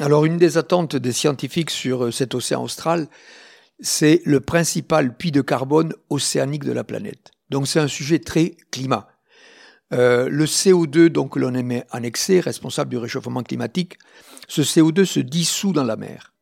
Alors, 0.00 0.24
une 0.24 0.38
des 0.38 0.58
attentes 0.58 0.96
des 0.96 1.12
scientifiques 1.12 1.70
sur 1.70 2.06
euh, 2.06 2.10
cet 2.10 2.34
océan 2.34 2.64
austral, 2.64 3.08
c'est 3.78 4.22
le 4.24 4.40
principal 4.40 5.16
puits 5.16 5.30
de 5.30 5.40
carbone 5.40 5.94
océanique 6.10 6.64
de 6.64 6.72
la 6.72 6.82
planète. 6.82 7.30
Donc, 7.50 7.68
c'est 7.68 7.78
un 7.78 7.88
sujet 7.88 8.18
très 8.18 8.56
climat. 8.72 9.06
Euh, 9.92 10.28
le 10.28 10.46
CO2 10.46 11.08
donc, 11.08 11.34
que 11.34 11.38
l'on 11.38 11.54
émet 11.54 11.84
en 11.92 12.00
responsable 12.40 12.90
du 12.90 12.96
réchauffement 12.96 13.42
climatique, 13.42 13.98
ce 14.48 14.62
CO2 14.62 15.04
se 15.04 15.20
dissout 15.20 15.72
dans 15.72 15.84
la 15.84 15.96
mer. 15.96 16.32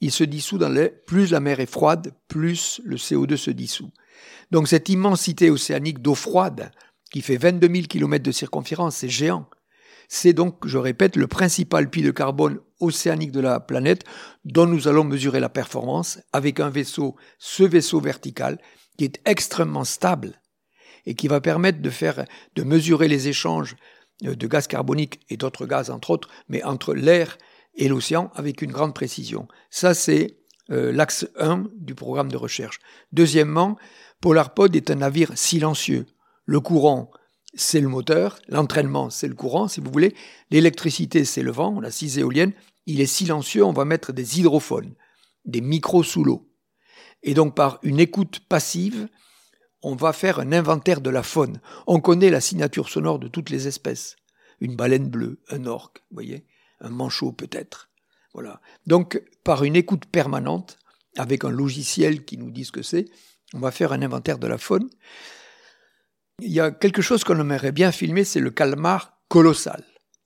Il 0.00 0.12
se 0.12 0.24
dissout 0.24 0.58
dans 0.58 0.68
les... 0.68 0.90
Plus 0.90 1.30
la 1.30 1.40
mer 1.40 1.60
est 1.60 1.70
froide, 1.70 2.12
plus 2.28 2.80
le 2.84 2.96
CO2 2.96 3.36
se 3.36 3.50
dissout. 3.50 3.90
Donc 4.50 4.68
cette 4.68 4.88
immensité 4.88 5.50
océanique 5.50 6.00
d'eau 6.00 6.14
froide 6.14 6.70
qui 7.10 7.22
fait 7.22 7.36
22 7.36 7.68
000 7.68 7.86
km 7.86 8.22
de 8.22 8.32
circonférence, 8.32 8.96
c'est 8.96 9.08
géant. 9.08 9.48
C'est 10.08 10.32
donc, 10.32 10.66
je 10.66 10.78
répète, 10.78 11.16
le 11.16 11.26
principal 11.26 11.90
puits 11.90 12.02
de 12.02 12.10
carbone 12.10 12.60
océanique 12.78 13.32
de 13.32 13.40
la 13.40 13.58
planète 13.58 14.04
dont 14.44 14.66
nous 14.66 14.86
allons 14.86 15.02
mesurer 15.02 15.40
la 15.40 15.48
performance 15.48 16.20
avec 16.32 16.60
un 16.60 16.70
vaisseau, 16.70 17.16
ce 17.38 17.64
vaisseau 17.64 18.00
vertical, 18.00 18.58
qui 18.98 19.04
est 19.04 19.20
extrêmement 19.24 19.84
stable 19.84 20.40
et 21.06 21.14
qui 21.14 21.28
va 21.28 21.40
permettre 21.40 21.80
de 21.80 21.90
faire, 21.90 22.24
de 22.54 22.62
mesurer 22.62 23.08
les 23.08 23.28
échanges 23.28 23.76
euh, 24.24 24.34
de 24.34 24.46
gaz 24.46 24.66
carbonique 24.66 25.20
et 25.30 25.36
d'autres 25.36 25.66
gaz 25.66 25.90
entre 25.90 26.10
autres, 26.10 26.28
mais 26.48 26.62
entre 26.64 26.94
l'air 26.94 27.38
et 27.76 27.88
l'océan 27.88 28.30
avec 28.34 28.62
une 28.62 28.72
grande 28.72 28.94
précision. 28.94 29.48
Ça, 29.70 29.94
c'est 29.94 30.38
euh, 30.70 30.92
l'axe 30.92 31.28
1 31.38 31.66
du 31.76 31.94
programme 31.94 32.30
de 32.30 32.36
recherche. 32.36 32.80
Deuxièmement, 33.12 33.76
PolarPod 34.20 34.74
est 34.74 34.90
un 34.90 34.96
navire 34.96 35.36
silencieux. 35.36 36.06
Le 36.44 36.60
courant, 36.60 37.10
c'est 37.54 37.80
le 37.80 37.88
moteur, 37.88 38.38
l'entraînement, 38.48 39.10
c'est 39.10 39.28
le 39.28 39.34
courant, 39.34 39.68
si 39.68 39.80
vous 39.80 39.90
voulez, 39.90 40.14
l'électricité, 40.50 41.24
c'est 41.24 41.42
le 41.42 41.52
vent, 41.52 41.74
on 41.76 41.82
a 41.82 41.90
six 41.90 42.18
éoliennes, 42.18 42.52
il 42.86 43.00
est 43.00 43.06
silencieux, 43.06 43.64
on 43.64 43.72
va 43.72 43.84
mettre 43.84 44.12
des 44.12 44.38
hydrophones, 44.40 44.94
des 45.44 45.60
micros 45.60 46.02
sous 46.02 46.24
l'eau. 46.24 46.50
Et 47.22 47.34
donc 47.34 47.54
par 47.54 47.78
une 47.82 47.98
écoute 47.98 48.40
passive, 48.48 49.08
on 49.82 49.94
va 49.94 50.12
faire 50.12 50.40
un 50.40 50.52
inventaire 50.52 51.00
de 51.00 51.10
la 51.10 51.22
faune. 51.22 51.60
On 51.86 52.00
connaît 52.00 52.30
la 52.30 52.40
signature 52.40 52.88
sonore 52.88 53.18
de 53.18 53.28
toutes 53.28 53.50
les 53.50 53.68
espèces. 53.68 54.16
Une 54.60 54.76
baleine 54.76 55.08
bleue, 55.08 55.40
un 55.50 55.66
orque, 55.66 55.98
vous 56.10 56.14
voyez, 56.14 56.46
un 56.80 56.90
manchot 56.90 57.32
peut-être. 57.32 57.90
Voilà. 58.34 58.60
Donc, 58.86 59.22
par 59.44 59.64
une 59.64 59.76
écoute 59.76 60.06
permanente, 60.06 60.78
avec 61.16 61.44
un 61.44 61.50
logiciel 61.50 62.24
qui 62.24 62.38
nous 62.38 62.50
dit 62.50 62.64
ce 62.64 62.72
que 62.72 62.82
c'est, 62.82 63.06
on 63.54 63.60
va 63.60 63.70
faire 63.70 63.92
un 63.92 64.02
inventaire 64.02 64.38
de 64.38 64.46
la 64.46 64.58
faune. 64.58 64.88
Il 66.40 66.52
y 66.52 66.60
a 66.60 66.70
quelque 66.70 67.02
chose 67.02 67.24
qu'on 67.24 67.40
aimerait 67.40 67.72
bien 67.72 67.92
filmer, 67.92 68.24
c'est 68.24 68.40
le 68.40 68.50
calmar 68.50 69.18
colossal. 69.28 69.84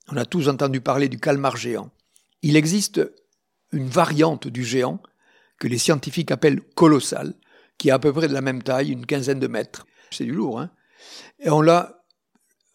On 0.09 0.17
a 0.17 0.25
tous 0.25 0.49
entendu 0.49 0.81
parler 0.81 1.07
du 1.07 1.19
calmar 1.19 1.55
géant. 1.55 1.91
Il 2.41 2.57
existe 2.57 3.01
une 3.71 3.87
variante 3.87 4.47
du 4.47 4.65
géant 4.65 5.01
que 5.59 5.67
les 5.67 5.77
scientifiques 5.77 6.31
appellent 6.31 6.61
colossal, 6.75 7.35
qui 7.81 7.89
est 7.89 7.91
à 7.91 7.97
peu 7.97 8.13
près 8.13 8.27
de 8.27 8.33
la 8.33 8.41
même 8.41 8.61
taille, 8.61 8.91
une 8.91 9.07
quinzaine 9.07 9.39
de 9.39 9.47
mètres. 9.47 9.87
C'est 10.11 10.23
du 10.23 10.33
lourd, 10.33 10.59
hein 10.59 10.69
Et 11.39 11.49
on 11.49 11.61
l'a 11.61 12.03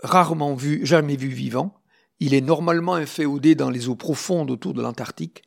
rarement 0.02 0.56
vu, 0.56 0.84
jamais 0.84 1.14
vu 1.14 1.28
vivant. 1.28 1.80
Il 2.18 2.34
est 2.34 2.40
normalement 2.40 2.96
inféodé 2.96 3.54
dans 3.54 3.70
les 3.70 3.88
eaux 3.88 3.94
profondes 3.94 4.50
autour 4.50 4.74
de 4.74 4.82
l'Antarctique. 4.82 5.44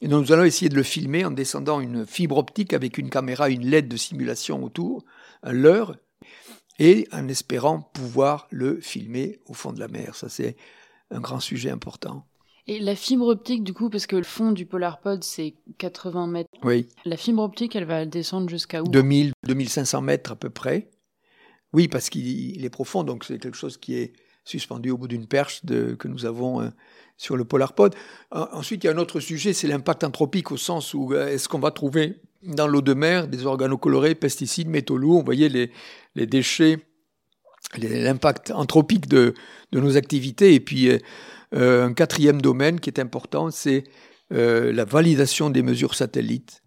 Et 0.00 0.06
nous 0.06 0.30
allons 0.30 0.44
essayer 0.44 0.68
de 0.68 0.76
le 0.76 0.84
filmer 0.84 1.24
en 1.24 1.32
descendant 1.32 1.80
une 1.80 2.06
fibre 2.06 2.36
optique 2.36 2.72
avec 2.72 2.98
une 2.98 3.10
caméra, 3.10 3.50
une 3.50 3.66
LED 3.66 3.88
de 3.88 3.96
simulation 3.96 4.62
autour, 4.62 5.04
un 5.42 5.54
leurre, 5.54 5.96
et 6.78 7.08
en 7.10 7.26
espérant 7.26 7.80
pouvoir 7.80 8.46
le 8.52 8.80
filmer 8.80 9.40
au 9.46 9.54
fond 9.54 9.72
de 9.72 9.80
la 9.80 9.88
mer. 9.88 10.14
Ça, 10.14 10.28
c'est 10.28 10.56
un 11.10 11.18
grand 11.18 11.40
sujet 11.40 11.70
important. 11.70 12.28
Et 12.70 12.78
la 12.78 12.94
fibre 12.94 13.26
optique, 13.26 13.64
du 13.64 13.72
coup, 13.72 13.90
parce 13.90 14.06
que 14.06 14.14
le 14.14 14.22
fond 14.22 14.52
du 14.52 14.64
PolarPod, 14.64 15.24
c'est 15.24 15.54
80 15.78 16.28
mètres. 16.28 16.48
Oui. 16.62 16.86
La 17.04 17.16
fibre 17.16 17.42
optique, 17.42 17.74
elle 17.74 17.84
va 17.84 18.06
descendre 18.06 18.48
jusqu'à 18.48 18.80
où? 18.80 18.86
2000, 18.86 19.32
2500 19.44 20.00
mètres 20.02 20.30
à 20.30 20.36
peu 20.36 20.50
près. 20.50 20.88
Oui, 21.72 21.88
parce 21.88 22.08
qu'il 22.08 22.64
est 22.64 22.70
profond, 22.70 23.02
donc 23.02 23.24
c'est 23.24 23.40
quelque 23.40 23.56
chose 23.56 23.76
qui 23.76 23.96
est 23.96 24.12
suspendu 24.44 24.92
au 24.92 24.98
bout 24.98 25.08
d'une 25.08 25.26
perche 25.26 25.64
de, 25.64 25.96
que 25.98 26.06
nous 26.06 26.26
avons 26.26 26.60
euh, 26.60 26.68
sur 27.16 27.36
le 27.36 27.44
PolarPod. 27.44 27.96
Ensuite, 28.30 28.84
il 28.84 28.86
y 28.86 28.90
a 28.90 28.92
un 28.92 28.98
autre 28.98 29.18
sujet, 29.18 29.52
c'est 29.52 29.66
l'impact 29.66 30.04
anthropique 30.04 30.52
au 30.52 30.56
sens 30.56 30.94
où 30.94 31.12
euh, 31.12 31.26
est-ce 31.26 31.48
qu'on 31.48 31.58
va 31.58 31.72
trouver 31.72 32.20
dans 32.44 32.68
l'eau 32.68 32.82
de 32.82 32.94
mer 32.94 33.26
des 33.26 33.46
organocolorés, 33.46 34.14
pesticides, 34.14 34.68
métaux 34.68 34.96
lourds, 34.96 35.18
vous 35.18 35.24
voyez 35.24 35.48
les, 35.48 35.72
les 36.14 36.26
déchets, 36.26 36.78
l'impact 37.76 38.52
anthropique 38.52 39.08
de, 39.08 39.34
de, 39.72 39.80
nos 39.80 39.96
activités. 39.96 40.54
Et 40.54 40.60
puis, 40.60 40.88
euh, 41.54 41.86
un 41.86 41.92
quatrième 41.92 42.40
domaine 42.40 42.80
qui 42.80 42.90
est 42.90 43.00
important, 43.00 43.50
c'est 43.50 43.84
la 44.32 44.84
validation 44.84 45.50
des 45.50 45.64
mesures 45.64 45.96
satellites. 45.96 46.62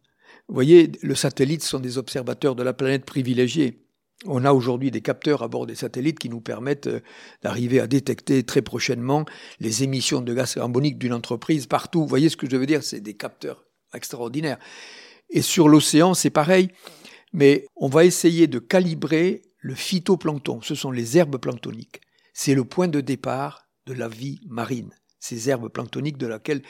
Vous 0.50 0.54
voyez, 0.54 0.92
le 1.02 1.16
satellite 1.16 1.64
sont 1.64 1.80
des 1.80 1.98
observateurs 1.98 2.56
de 2.56 2.64
la 2.64 2.74
planète 2.74 3.06
privilégiés. 3.06 3.84
On 4.26 4.46
a 4.46 4.54
aujourd'hui 4.54 4.92
des 4.92 5.02
capteurs 5.02 5.44
à 5.44 5.48
bord 5.48 5.66
des 5.66 5.76
satellites 5.76 6.20
qui 6.20 6.30
nous 6.30 6.42
permettent 6.42 6.88
euh, 6.88 7.02
d'arriver 7.42 7.80
à 7.80 7.88
détecter 7.88 8.44
très 8.44 8.62
prochainement 8.62 9.26
les 9.60 9.84
émissions 9.84 10.22
de 10.22 10.34
gaz 10.34 10.54
carbonique 10.54 10.98
d'une 10.98 11.14
entreprise 11.14 11.66
partout. 11.66 12.02
Vous 12.02 12.08
voyez 12.08 12.30
ce 12.30 12.38
que 12.38 12.50
je 12.50 12.56
veux 12.56 12.66
dire? 12.66 12.84
C'est 12.84 13.02
des 13.02 13.16
capteurs 13.16 13.66
extraordinaires. 13.94 14.60
Et 15.30 15.42
sur 15.42 15.68
l'océan, 15.68 16.14
c'est 16.14 16.30
pareil. 16.30 16.70
Mais 17.34 17.66
on 17.76 17.90
va 17.90 18.06
essayer 18.06 18.48
de 18.48 18.60
calibrer 18.60 19.42
le 19.60 19.76
phytoplancton. 19.76 20.62
Ce 20.62 20.76
sont 20.76 20.92
les 20.92 21.18
herbes 21.18 21.38
planctoniques. 21.38 22.02
C'est 22.34 22.56
le 22.56 22.64
point 22.64 22.88
de 22.88 23.02
départ 23.02 23.63
de 23.86 23.94
la 23.94 24.08
vie 24.08 24.42
marine. 24.48 24.94
Ces 25.20 25.50
herbes 25.50 25.70
planctoniques 25.70 26.18
de 26.18 26.28
laquelle 26.28 26.62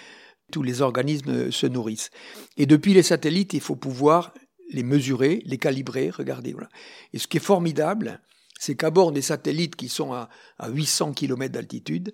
tous 0.51 0.63
les 0.63 0.82
organismes 0.82 1.51
se 1.51 1.65
nourrissent. 1.65 2.12
Et 2.58 2.65
depuis 2.65 2.93
les 2.93 3.03
satellites, 3.03 3.53
il 3.53 3.62
faut 3.62 3.75
pouvoir 3.75 4.34
les 4.72 4.84
mesurer, 4.84 5.41
les 5.46 5.58
calibrer, 5.58 6.10
regardez. 6.10 6.53
Voilà. 6.53 6.70
Et 7.13 7.20
ce 7.20 7.27
qui 7.27 7.38
est 7.38 7.41
formidable, 7.41 8.22
c'est 8.60 8.75
qu'à 8.75 8.91
bord 8.91 9.12
des 9.12 9.22
satellites 9.22 9.75
qui 9.75 9.89
sont 9.89 10.13
à, 10.13 10.29
800 10.67 11.13
km 11.13 11.51
d'altitude, 11.51 12.13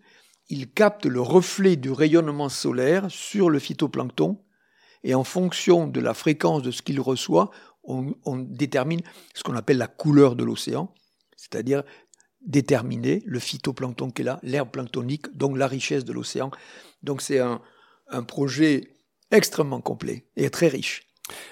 ils 0.50 0.72
captent 0.72 1.06
le 1.06 1.22
reflet 1.22 1.76
du 1.76 1.92
rayonnement 1.92 2.50
solaire 2.50 3.06
sur 3.10 3.50
le 3.50 3.60
phytoplancton, 3.60 4.42
et 5.04 5.16
en 5.16 5.24
fonction 5.24 5.88
de 5.88 6.00
la 6.00 6.14
fréquence 6.14 6.62
de 6.62 6.72
ce 6.72 6.82
qu'il 6.82 7.00
reçoit, 7.00 7.52
on 7.84 8.38
détermine 8.38 9.02
ce 9.34 9.44
qu'on 9.44 9.56
appelle 9.56 9.78
la 9.78 9.88
couleur 9.88 10.36
de 10.36 10.44
l'océan, 10.44 10.94
c'est-à-dire 11.38 11.84
déterminer 12.46 13.22
le 13.26 13.40
phytoplancton 13.40 14.12
qui 14.12 14.22
est 14.22 14.26
là, 14.26 14.40
l'herbe 14.44 14.70
planctonique, 14.70 15.36
donc 15.36 15.58
la 15.58 15.68
richesse 15.68 16.06
de 16.06 16.14
l'océan. 16.14 16.52
Donc 17.04 17.22
c'est 17.22 17.40
un, 17.40 17.62
un 18.10 18.24
projet 18.24 18.96
extrêmement 19.32 19.82
complet 19.82 20.26
et 20.36 20.50
très 20.50 20.68
riche. 20.68 21.04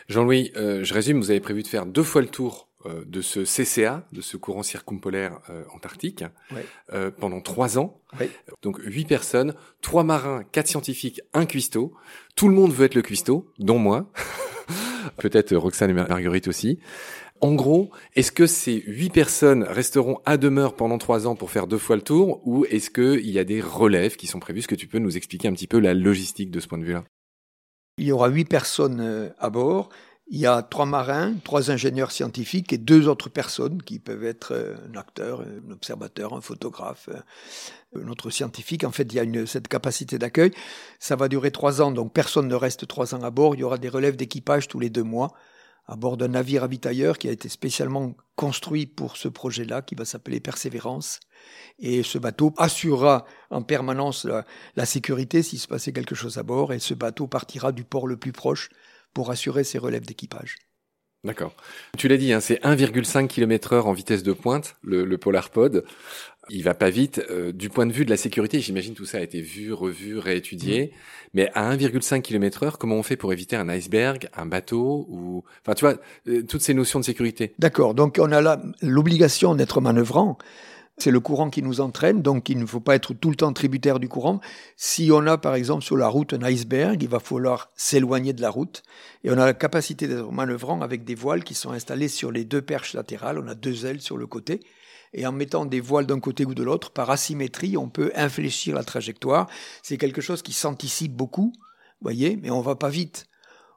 Jean-Louis, 0.08 0.52
euh, 0.56 0.84
je 0.84 0.94
résume, 0.94 1.20
vous 1.20 1.30
avez 1.30 1.40
prévu 1.40 1.64
de 1.64 1.68
faire 1.68 1.86
deux 1.86 2.04
fois 2.04 2.22
le 2.22 2.28
tour 2.28 2.70
euh, 2.86 3.04
de 3.06 3.22
ce 3.22 3.44
CCA, 3.44 4.08
de 4.12 4.22
ce 4.22 4.38
courant 4.38 4.64
circumpolaire 4.64 5.40
euh, 5.50 5.64
antarctique, 5.74 6.24
pendant 7.20 7.42
trois 7.42 7.78
ans. 7.78 8.02
Donc 8.62 8.80
huit 8.84 9.06
personnes, 9.06 9.54
trois 9.82 10.04
marins, 10.04 10.44
quatre 10.52 10.68
scientifiques, 10.68 11.22
un 11.34 11.46
cuistot. 11.46 11.94
Tout 12.36 12.48
le 12.48 12.56
monde 12.56 12.72
veut 12.72 12.86
être 12.86 12.96
le 12.96 13.02
cuistot, 13.02 13.52
dont 13.60 13.80
moi. 13.80 14.12
Peut-être 15.18 15.56
Roxane 15.56 15.92
et 15.92 15.94
Marguerite 15.94 16.48
aussi. 16.48 16.80
En 17.40 17.54
gros, 17.54 17.92
est-ce 18.16 18.32
que 18.32 18.48
ces 18.48 18.84
huit 18.88 19.12
personnes 19.12 19.64
resteront 19.64 20.20
à 20.26 20.38
demeure 20.38 20.76
pendant 20.76 20.98
trois 20.98 21.28
ans 21.28 21.36
pour 21.36 21.52
faire 21.52 21.68
deux 21.68 21.78
fois 21.78 21.96
le 21.96 22.02
tour, 22.02 22.42
ou 22.48 22.66
est-ce 22.66 22.90
qu'il 22.90 23.30
y 23.30 23.38
a 23.38 23.44
des 23.44 23.62
relèves 23.62 24.16
qui 24.16 24.26
sont 24.26 24.40
prévues? 24.40 24.60
Est-ce 24.60 24.68
que 24.68 24.76
tu 24.76 24.88
peux 24.88 25.00
nous 25.00 25.18
expliquer 25.18 25.48
un 25.48 25.54
petit 25.54 25.68
peu 25.68 25.80
la 25.80 25.94
logistique 25.94 26.50
de 26.50 26.60
ce 26.60 26.68
point 26.68 26.80
de 26.80 26.86
vue-là? 26.86 27.04
Il 28.00 28.06
y 28.06 28.12
aura 28.12 28.30
huit 28.30 28.46
personnes 28.46 29.02
euh, 29.02 29.30
à 29.40 29.50
bord. 29.50 29.90
Il 30.30 30.40
y 30.40 30.46
a 30.46 30.62
trois 30.62 30.86
marins, 30.86 31.36
trois 31.44 31.72
ingénieurs 31.72 32.12
scientifiques 32.12 32.74
et 32.74 32.78
deux 32.78 33.08
autres 33.08 33.30
personnes 33.30 33.82
qui 33.82 34.00
peuvent 34.00 34.26
être 34.26 34.54
euh, 34.54 34.76
un 34.92 34.98
acteur, 34.98 35.42
un 35.42 35.72
observateur, 35.72 36.34
un 36.34 36.42
photographe, 36.42 37.10
euh, 37.10 38.04
un 38.04 38.08
autre 38.10 38.30
scientifique. 38.30 38.84
En 38.84 38.92
fait, 38.92 39.04
il 39.14 39.16
y 39.16 39.40
a 39.40 39.46
cette 39.46 39.68
capacité 39.68 40.18
d'accueil. 40.18 40.52
Ça 41.00 41.16
va 41.16 41.28
durer 41.28 41.52
trois 41.52 41.82
ans, 41.82 41.92
donc 41.92 42.14
personne 42.14 42.48
ne 42.48 42.56
reste 42.56 42.88
trois 42.88 43.16
ans 43.16 43.24
à 43.24 43.32
bord. 43.32 43.56
Il 43.56 43.60
y 43.60 43.64
aura 43.64 43.78
des 43.78 43.90
relèves 43.90 44.16
d'équipage 44.16 44.68
tous 44.68 44.80
les 44.80 44.90
deux 44.90 45.04
mois 45.04 45.34
à 45.88 45.96
bord 45.96 46.18
d'un 46.18 46.28
navire 46.28 46.62
ravitailleur 46.62 47.18
qui 47.18 47.30
a 47.30 47.32
été 47.32 47.48
spécialement 47.50 48.16
construit 48.36 48.86
pour 48.86 49.18
ce 49.18 49.28
projet-là, 49.28 49.82
qui 49.82 49.96
va 49.96 50.06
s'appeler 50.06 50.40
Persévérance. 50.40 51.20
Et 51.80 52.04
ce 52.04 52.18
bateau 52.18 52.54
assurera 52.58 53.26
en 53.50 53.62
permanence 53.62 54.28
la, 54.76 54.86
sécurité 54.86 55.44
s'il 55.44 55.60
se 55.60 55.68
passait 55.68 55.94
quelque 55.94 56.16
chose 56.16 56.38
à 56.38 56.44
bord, 56.44 56.74
et 56.74 56.80
ce 56.80 56.94
bateau 56.94 57.28
partira 57.28 57.72
du 57.72 57.84
port 57.84 58.08
le 58.08 58.18
plus 58.18 58.34
proche 58.34 58.70
pour 59.14 59.32
assurer 59.32 59.64
ses 59.64 59.78
relèves 59.78 60.06
d'équipage. 60.06 60.58
D'accord. 61.24 61.56
Tu 61.98 62.08
l'as 62.08 62.18
dit, 62.18 62.32
hein, 62.32 62.40
c'est 62.40 62.62
1,5 62.64 63.28
km 63.28 63.74
heure 63.74 63.88
en 63.88 63.94
vitesse 63.94 64.24
de 64.24 64.34
pointe, 64.34 64.76
le, 64.82 65.04
le 65.04 65.18
Polarpod. 65.18 65.84
Il 66.50 66.64
va 66.64 66.74
pas 66.74 66.90
vite. 66.90 67.22
Euh, 67.30 67.52
du 67.52 67.70
point 67.70 67.86
de 67.86 67.92
vue 67.92 68.06
de 68.06 68.10
la 68.10 68.18
sécurité, 68.18 68.60
j'imagine 68.60 68.94
tout 68.94 69.06
ça 69.06 69.18
a 69.18 69.22
été 69.22 69.42
vu, 69.42 69.74
revu, 69.74 70.18
réétudié. 70.18 70.86
Mm. 70.86 70.90
Mais 71.34 71.52
à 71.54 71.76
1,5 71.76 72.22
km 72.22 72.64
heure, 72.64 72.78
comment 72.78 72.96
on 72.96 73.04
fait 73.04 73.18
pour 73.18 73.34
éviter 73.34 73.56
un 73.56 73.70
iceberg, 73.70 74.30
un 74.36 74.46
bateau 74.46 75.06
ou, 75.10 75.44
enfin, 75.62 75.74
tu 75.76 75.86
vois, 75.86 75.98
euh, 76.28 76.44
toutes 76.44 76.62
ces 76.62 76.74
notions 76.74 77.00
de 77.00 77.06
sécurité? 77.06 77.54
D'accord. 77.60 77.94
Donc, 77.94 78.18
on 78.20 78.32
a 78.32 78.60
l'obligation 78.82 79.56
d'être 79.56 79.82
manœuvrant. 79.82 80.38
C'est 81.00 81.12
le 81.12 81.20
courant 81.20 81.52
qui 81.52 81.62
nous 81.62 81.80
entraîne, 81.80 82.24
donc 82.24 82.50
il 82.50 82.58
ne 82.58 82.66
faut 82.66 82.80
pas 82.80 82.96
être 82.96 83.14
tout 83.14 83.30
le 83.30 83.36
temps 83.36 83.54
tributaire 83.54 84.00
du 84.00 84.10
courant. 84.10 84.42
Si 84.78 85.12
on 85.14 85.28
a 85.28 85.38
par 85.38 85.54
exemple 85.54 85.84
sur 85.84 85.96
la 85.96 86.08
route 86.08 86.34
un 86.34 86.42
iceberg, 86.42 87.04
il 87.04 87.08
va 87.08 87.20
falloir 87.20 87.70
s'éloigner 87.76 88.34
de 88.34 88.42
la 88.42 88.50
route. 88.50 88.82
Et 89.24 89.30
on 89.30 89.38
a 89.38 89.46
la 89.46 89.54
capacité 89.54 90.08
d'être 90.08 90.32
manœuvrant 90.32 90.82
avec 90.82 91.04
des 91.04 91.14
voiles 91.14 91.44
qui 91.44 91.54
sont 91.54 91.70
installées 91.70 92.08
sur 92.08 92.32
les 92.32 92.46
deux 92.46 92.64
perches 92.64 92.96
latérales. 92.96 93.38
On 93.38 93.48
a 93.48 93.54
deux 93.54 93.86
ailes 93.86 94.02
sur 94.02 94.18
le 94.18 94.26
côté. 94.26 94.62
Et 95.14 95.26
en 95.26 95.32
mettant 95.32 95.66
des 95.66 95.80
voiles 95.80 96.06
d'un 96.06 96.20
côté 96.20 96.46
ou 96.46 96.54
de 96.54 96.64
l'autre, 96.64 96.92
par 96.92 97.10
asymétrie, 97.10 97.78
on 97.78 97.90
peut 97.90 98.12
infléchir 98.16 98.76
la 98.76 98.84
trajectoire. 98.84 99.48
C'est 99.84 99.98
quelque 99.98 100.22
chose 100.22 100.42
qui 100.42 100.54
s'anticipe 100.54 101.14
beaucoup, 101.14 101.54
voyez, 102.02 102.38
mais 102.38 102.50
on 102.50 102.62
va 102.62 102.76
pas 102.76 102.90
vite. 102.90 103.26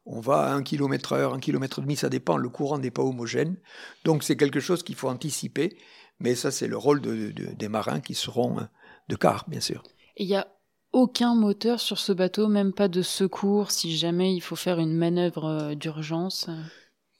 On 0.06 0.20
va 0.20 0.46
à 0.46 0.52
1 0.52 0.62
km 0.62 1.12
heure, 1.12 1.34
1 1.34 1.40
km 1.40 1.80
demi, 1.80 1.96
ça 1.96 2.08
dépend, 2.08 2.36
le 2.36 2.48
courant 2.48 2.78
n'est 2.78 2.90
pas 2.90 3.02
homogène. 3.02 3.56
Donc 4.04 4.24
c'est 4.24 4.36
quelque 4.36 4.60
chose 4.60 4.82
qu'il 4.82 4.96
faut 4.96 5.08
anticiper. 5.08 5.76
Mais 6.18 6.34
ça, 6.34 6.50
c'est 6.50 6.68
le 6.68 6.76
rôle 6.76 7.00
des 7.00 7.68
marins 7.68 8.00
qui 8.00 8.14
seront 8.14 8.58
euh, 8.58 8.64
de 9.08 9.16
quart, 9.16 9.44
bien 9.48 9.60
sûr. 9.60 9.82
Il 10.16 10.26
n'y 10.26 10.36
a 10.36 10.46
aucun 10.92 11.34
moteur 11.34 11.80
sur 11.80 11.98
ce 11.98 12.12
bateau, 12.12 12.48
même 12.48 12.72
pas 12.72 12.88
de 12.88 13.02
secours 13.02 13.70
si 13.70 13.96
jamais 13.96 14.34
il 14.34 14.40
faut 14.40 14.56
faire 14.56 14.78
une 14.78 14.94
manœuvre 14.94 15.44
euh, 15.46 15.74
d'urgence 15.74 16.50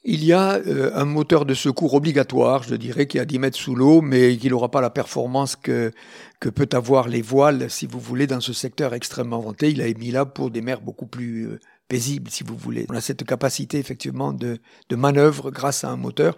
il 0.03 0.23
y 0.23 0.33
a 0.33 0.55
euh, 0.55 0.91
un 0.95 1.05
moteur 1.05 1.45
de 1.45 1.53
secours 1.53 1.93
obligatoire, 1.93 2.63
je 2.63 2.75
dirais, 2.75 3.07
qui 3.07 3.17
est 3.17 3.21
à 3.21 3.25
10 3.25 3.39
mètres 3.39 3.57
sous 3.57 3.75
l'eau, 3.75 4.01
mais 4.01 4.35
qui 4.37 4.49
n'aura 4.49 4.69
pas 4.71 4.81
la 4.81 4.89
performance 4.89 5.55
que, 5.55 5.91
peut 6.39 6.69
avoir 6.71 7.07
les 7.07 7.21
voiles, 7.21 7.69
si 7.69 7.85
vous 7.85 7.99
voulez, 7.99 8.27
dans 8.27 8.41
ce 8.41 8.53
secteur 8.53 8.93
extrêmement 8.93 9.39
vanté. 9.39 9.69
Il 9.69 9.81
a 9.81 9.93
mis 9.93 10.11
là 10.11 10.25
pour 10.25 10.49
des 10.49 10.61
mers 10.61 10.81
beaucoup 10.81 11.05
plus 11.05 11.59
paisibles, 11.87 12.31
si 12.31 12.43
vous 12.43 12.55
voulez. 12.55 12.85
On 12.89 12.95
a 12.95 13.01
cette 13.01 13.23
capacité, 13.25 13.77
effectivement, 13.77 14.33
de, 14.33 14.57
de 14.89 14.95
manœuvre 14.95 15.51
grâce 15.51 15.83
à 15.83 15.89
un 15.89 15.97
moteur 15.97 16.35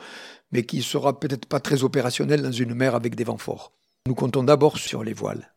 mais 0.53 0.63
qui 0.63 0.81
sera 0.83 1.19
peut-être 1.19 1.47
pas 1.47 1.59
très 1.59 1.83
opérationnel 1.83 2.41
dans 2.41 2.51
une 2.51 2.75
mer 2.75 2.95
avec 2.95 3.15
des 3.15 3.25
vents 3.25 3.37
forts. 3.37 3.73
Nous 4.07 4.15
comptons 4.15 4.43
d'abord 4.43 4.77
sur 4.77 5.03
les 5.03 5.13
voiles. 5.13 5.51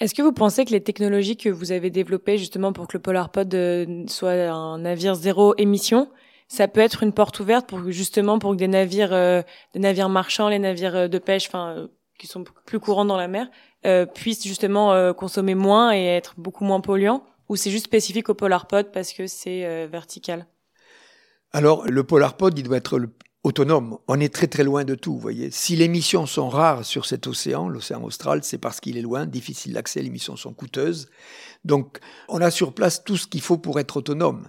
Est-ce 0.00 0.14
que 0.14 0.22
vous 0.22 0.32
pensez 0.32 0.64
que 0.64 0.70
les 0.70 0.80
technologies 0.82 1.36
que 1.36 1.50
vous 1.50 1.70
avez 1.70 1.90
développées 1.90 2.38
justement 2.38 2.72
pour 2.72 2.88
que 2.88 2.96
le 2.96 3.02
Polarpod 3.02 3.54
euh, 3.54 4.04
soit 4.08 4.32
un 4.32 4.78
navire 4.78 5.14
zéro 5.14 5.54
émission, 5.58 6.08
ça 6.50 6.68
peut 6.68 6.80
être 6.80 7.02
une 7.02 7.12
porte 7.12 7.40
ouverte 7.40 7.68
pour 7.68 7.90
justement 7.90 8.38
pour 8.38 8.50
que 8.50 8.56
des 8.56 8.68
navires, 8.68 9.12
euh, 9.12 9.40
des 9.72 9.80
navires 9.80 10.08
marchands, 10.08 10.48
les 10.48 10.58
navires 10.58 10.96
euh, 10.96 11.08
de 11.08 11.18
pêche, 11.18 11.46
enfin 11.46 11.88
qui 12.18 12.26
sont 12.26 12.44
plus 12.66 12.80
courants 12.80 13.06
dans 13.06 13.16
la 13.16 13.28
mer, 13.28 13.48
puissent 14.14 14.46
justement 14.46 15.14
consommer 15.14 15.54
moins 15.54 15.94
et 15.94 16.04
être 16.04 16.34
beaucoup 16.36 16.64
moins 16.64 16.82
polluants 16.82 17.24
ou 17.50 17.56
c'est 17.56 17.70
juste 17.70 17.86
spécifique 17.86 18.28
au 18.28 18.34
polar 18.34 18.66
pod 18.66 18.92
parce 18.92 19.12
que 19.12 19.26
c'est 19.26 19.66
euh, 19.66 19.88
vertical? 19.90 20.46
Alors, 21.52 21.84
le 21.84 22.04
polar 22.04 22.36
pod, 22.36 22.56
il 22.56 22.62
doit 22.62 22.76
être 22.76 23.00
autonome. 23.42 23.98
On 24.06 24.20
est 24.20 24.32
très 24.32 24.46
très 24.46 24.62
loin 24.62 24.84
de 24.84 24.94
tout, 24.94 25.12
vous 25.12 25.18
voyez. 25.18 25.50
Si 25.50 25.74
les 25.74 25.88
missions 25.88 26.26
sont 26.26 26.48
rares 26.48 26.84
sur 26.84 27.06
cet 27.06 27.26
océan, 27.26 27.68
l'océan 27.68 28.04
austral, 28.04 28.44
c'est 28.44 28.58
parce 28.58 28.78
qu'il 28.78 28.96
est 28.96 29.02
loin, 29.02 29.26
difficile 29.26 29.72
d'accès, 29.72 30.00
les 30.00 30.10
missions 30.10 30.36
sont 30.36 30.54
coûteuses. 30.54 31.10
Donc, 31.64 31.98
on 32.28 32.40
a 32.40 32.52
sur 32.52 32.72
place 32.72 33.02
tout 33.02 33.16
ce 33.16 33.26
qu'il 33.26 33.40
faut 33.40 33.58
pour 33.58 33.80
être 33.80 33.96
autonome. 33.96 34.48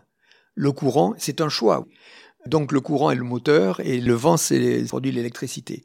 Le 0.55 0.71
courant, 0.71 1.13
c'est 1.17 1.41
un 1.41 1.49
choix. 1.49 1.85
Donc, 2.45 2.71
le 2.71 2.81
courant 2.81 3.11
est 3.11 3.15
le 3.15 3.23
moteur 3.23 3.79
et 3.79 4.01
le 4.01 4.13
vent, 4.13 4.37
c'est 4.37 4.83
produit 4.85 5.11
l'électricité. 5.11 5.83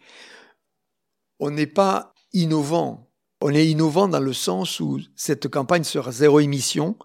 On 1.39 1.51
n'est 1.51 1.67
pas 1.67 2.15
innovant. 2.33 3.11
On 3.41 3.51
est 3.51 3.67
innovant 3.67 4.09
dans 4.09 4.21
le 4.21 4.33
sens 4.33 4.81
où 4.81 5.01
cette 5.15 5.49
campagne 5.49 5.85
sera 5.85 6.11
zéro 6.11 6.41
émission. 6.41 6.97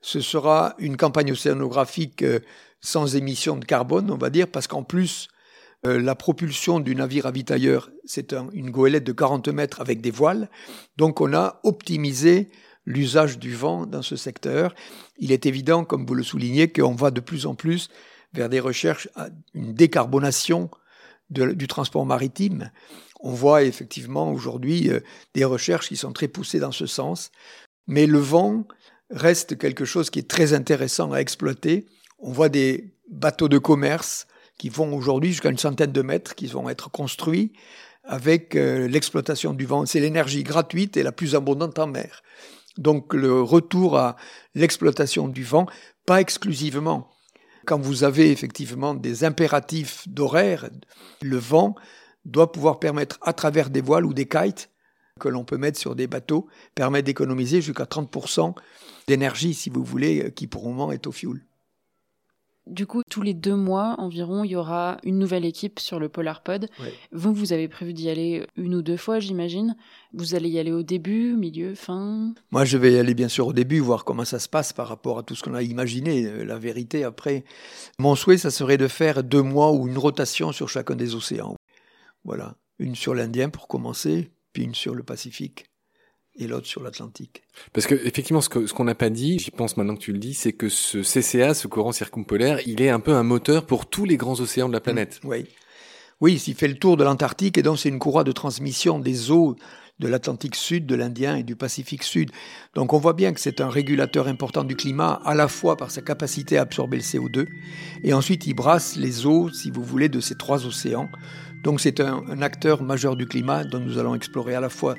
Ce 0.00 0.20
sera 0.20 0.74
une 0.78 0.96
campagne 0.96 1.32
océanographique 1.32 2.22
euh, 2.22 2.40
sans 2.80 3.16
émission 3.16 3.56
de 3.56 3.64
carbone, 3.64 4.10
on 4.10 4.18
va 4.18 4.30
dire, 4.30 4.46
parce 4.46 4.66
qu'en 4.66 4.82
plus, 4.82 5.28
euh, 5.86 6.00
la 6.00 6.14
propulsion 6.14 6.80
du 6.80 6.94
navire 6.94 7.24
ravitailleur, 7.24 7.90
c'est 8.04 8.34
une 8.52 8.70
goélette 8.70 9.04
de 9.04 9.12
40 9.12 9.48
mètres 9.48 9.80
avec 9.80 10.00
des 10.00 10.10
voiles. 10.10 10.48
Donc 10.96 11.20
on 11.20 11.34
a 11.34 11.60
optimisé 11.64 12.50
l'usage 12.86 13.38
du 13.38 13.54
vent 13.54 13.86
dans 13.86 14.02
ce 14.02 14.16
secteur. 14.16 14.74
Il 15.18 15.32
est 15.32 15.46
évident, 15.46 15.84
comme 15.84 16.06
vous 16.06 16.14
le 16.14 16.22
soulignez, 16.22 16.70
qu'on 16.70 16.94
va 16.94 17.10
de 17.10 17.20
plus 17.20 17.46
en 17.46 17.54
plus 17.54 17.88
vers 18.32 18.48
des 18.48 18.60
recherches 18.60 19.08
à 19.14 19.28
une 19.54 19.74
décarbonation 19.74 20.70
du 21.30 21.66
transport 21.66 22.04
maritime. 22.04 22.70
On 23.20 23.32
voit 23.32 23.62
effectivement 23.62 24.30
aujourd'hui 24.30 24.90
euh, 24.90 25.00
des 25.32 25.44
recherches 25.44 25.88
qui 25.88 25.96
sont 25.96 26.12
très 26.12 26.28
poussées 26.28 26.60
dans 26.60 26.72
ce 26.72 26.86
sens. 26.86 27.30
Mais 27.86 28.06
le 28.06 28.18
vent 28.18 28.66
reste 29.10 29.56
quelque 29.56 29.84
chose 29.84 30.10
qui 30.10 30.18
est 30.18 30.28
très 30.28 30.52
intéressant 30.52 31.12
à 31.12 31.18
exploiter. 31.18 31.86
On 32.18 32.32
voit 32.32 32.50
des 32.50 32.92
bateaux 33.10 33.48
de 33.48 33.58
commerce 33.58 34.26
qui 34.58 34.68
vont 34.68 34.94
aujourd'hui 34.94 35.30
jusqu'à 35.30 35.50
une 35.50 35.58
centaine 35.58 35.92
de 35.92 36.02
mètres, 36.02 36.34
qui 36.34 36.46
vont 36.46 36.68
être 36.68 36.90
construits 36.90 37.52
avec 38.04 38.54
euh, 38.54 38.86
l'exploitation 38.86 39.54
du 39.54 39.64
vent. 39.64 39.86
C'est 39.86 40.00
l'énergie 40.00 40.42
gratuite 40.42 40.96
et 40.96 41.02
la 41.02 41.12
plus 41.12 41.34
abondante 41.34 41.78
en 41.78 41.86
mer. 41.86 42.22
Donc 42.78 43.14
le 43.14 43.40
retour 43.40 43.96
à 43.98 44.16
l'exploitation 44.54 45.28
du 45.28 45.44
vent, 45.44 45.66
pas 46.06 46.20
exclusivement. 46.20 47.10
Quand 47.66 47.78
vous 47.78 48.04
avez 48.04 48.30
effectivement 48.30 48.94
des 48.94 49.24
impératifs 49.24 50.06
d'horaire, 50.08 50.68
le 51.22 51.38
vent 51.38 51.74
doit 52.24 52.52
pouvoir 52.52 52.78
permettre 52.78 53.18
à 53.22 53.32
travers 53.32 53.70
des 53.70 53.80
voiles 53.80 54.04
ou 54.04 54.12
des 54.12 54.26
kites 54.26 54.70
que 55.20 55.28
l'on 55.28 55.44
peut 55.44 55.56
mettre 55.56 55.78
sur 55.78 55.94
des 55.94 56.06
bateaux, 56.06 56.48
permettre 56.74 57.06
d'économiser 57.06 57.62
jusqu'à 57.62 57.84
30% 57.84 58.54
d'énergie, 59.06 59.54
si 59.54 59.70
vous 59.70 59.84
voulez, 59.84 60.32
qui 60.34 60.46
pour 60.46 60.64
le 60.64 60.70
moment 60.70 60.92
est 60.92 61.06
au 61.06 61.12
fioul. 61.12 61.44
Du 62.66 62.86
coup, 62.86 63.02
tous 63.10 63.20
les 63.20 63.34
deux 63.34 63.56
mois 63.56 63.94
environ, 63.98 64.42
il 64.42 64.52
y 64.52 64.56
aura 64.56 64.96
une 65.02 65.18
nouvelle 65.18 65.44
équipe 65.44 65.78
sur 65.78 66.00
le 66.00 66.08
Polar 66.08 66.42
Pod. 66.42 66.68
Vous, 67.12 67.34
vous 67.34 67.52
avez 67.52 67.68
prévu 67.68 67.92
d'y 67.92 68.08
aller 68.08 68.46
une 68.56 68.74
ou 68.74 68.80
deux 68.80 68.96
fois, 68.96 69.20
j'imagine. 69.20 69.76
Vous 70.14 70.34
allez 70.34 70.48
y 70.48 70.58
aller 70.58 70.72
au 70.72 70.82
début, 70.82 71.36
milieu, 71.36 71.74
fin? 71.74 72.32
Moi, 72.50 72.64
je 72.64 72.78
vais 72.78 72.92
y 72.92 72.98
aller 72.98 73.12
bien 73.12 73.28
sûr 73.28 73.48
au 73.48 73.52
début, 73.52 73.80
voir 73.80 74.04
comment 74.04 74.24
ça 74.24 74.38
se 74.38 74.48
passe 74.48 74.72
par 74.72 74.88
rapport 74.88 75.18
à 75.18 75.22
tout 75.22 75.34
ce 75.34 75.42
qu'on 75.42 75.54
a 75.54 75.62
imaginé. 75.62 76.24
Euh, 76.26 76.44
la 76.44 76.58
vérité, 76.58 77.04
après, 77.04 77.44
mon 77.98 78.14
souhait, 78.14 78.38
ça 78.38 78.50
serait 78.50 78.78
de 78.78 78.88
faire 78.88 79.22
deux 79.22 79.42
mois 79.42 79.72
ou 79.72 79.86
une 79.86 79.98
rotation 79.98 80.50
sur 80.52 80.70
chacun 80.70 80.96
des 80.96 81.14
océans. 81.14 81.56
Voilà, 82.24 82.56
une 82.78 82.94
sur 82.94 83.14
l'Indien 83.14 83.50
pour 83.50 83.68
commencer, 83.68 84.30
puis 84.54 84.64
une 84.64 84.74
sur 84.74 84.94
le 84.94 85.02
Pacifique 85.02 85.66
et 86.36 86.46
l'autre 86.46 86.66
sur 86.66 86.82
l'Atlantique. 86.82 87.42
Parce 87.72 87.86
que 87.86 87.94
effectivement, 87.94 88.40
ce 88.40 88.48
qu'on 88.48 88.66
ce 88.66 88.82
n'a 88.82 88.94
pas 88.94 89.10
dit, 89.10 89.38
j'y 89.38 89.50
pense 89.50 89.76
maintenant 89.76 89.94
que 89.94 90.00
tu 90.00 90.12
le 90.12 90.18
dis, 90.18 90.34
c'est 90.34 90.52
que 90.52 90.68
ce 90.68 91.02
CCA, 91.02 91.54
ce 91.54 91.68
courant 91.68 91.92
circumpolaire, 91.92 92.60
il 92.66 92.82
est 92.82 92.90
un 92.90 93.00
peu 93.00 93.14
un 93.14 93.22
moteur 93.22 93.66
pour 93.66 93.86
tous 93.86 94.04
les 94.04 94.16
grands 94.16 94.40
océans 94.40 94.68
de 94.68 94.72
la 94.72 94.80
planète. 94.80 95.20
Mmh, 95.22 95.28
oui, 95.28 95.46
oui, 96.20 96.42
il 96.46 96.54
fait 96.54 96.68
le 96.68 96.74
tour 96.74 96.96
de 96.96 97.04
l'Antarctique 97.04 97.58
et 97.58 97.62
donc 97.62 97.78
c'est 97.78 97.88
une 97.88 97.98
courroie 97.98 98.24
de 98.24 98.32
transmission 98.32 98.98
des 98.98 99.30
eaux 99.30 99.56
de 100.00 100.08
l'Atlantique 100.08 100.56
Sud, 100.56 100.86
de 100.86 100.96
l'Indien 100.96 101.36
et 101.36 101.44
du 101.44 101.54
Pacifique 101.54 102.02
Sud. 102.02 102.30
Donc 102.74 102.92
on 102.92 102.98
voit 102.98 103.12
bien 103.12 103.32
que 103.32 103.40
c'est 103.40 103.60
un 103.60 103.68
régulateur 103.68 104.26
important 104.26 104.64
du 104.64 104.74
climat, 104.74 105.20
à 105.24 105.34
la 105.34 105.46
fois 105.46 105.76
par 105.76 105.92
sa 105.92 106.02
capacité 106.02 106.58
à 106.58 106.62
absorber 106.62 106.96
le 106.96 107.02
CO2, 107.02 107.46
et 108.02 108.12
ensuite 108.12 108.46
il 108.48 108.54
brasse 108.54 108.96
les 108.96 109.24
eaux, 109.24 109.50
si 109.50 109.70
vous 109.70 109.84
voulez, 109.84 110.08
de 110.08 110.18
ces 110.18 110.34
trois 110.34 110.66
océans. 110.66 111.08
Donc 111.62 111.80
c'est 111.80 112.00
un, 112.00 112.24
un 112.28 112.42
acteur 112.42 112.82
majeur 112.82 113.14
du 113.16 113.26
climat 113.26 113.62
dont 113.64 113.78
nous 113.78 113.98
allons 113.98 114.16
explorer 114.16 114.56
à 114.56 114.60
la 114.60 114.68
fois 114.68 114.96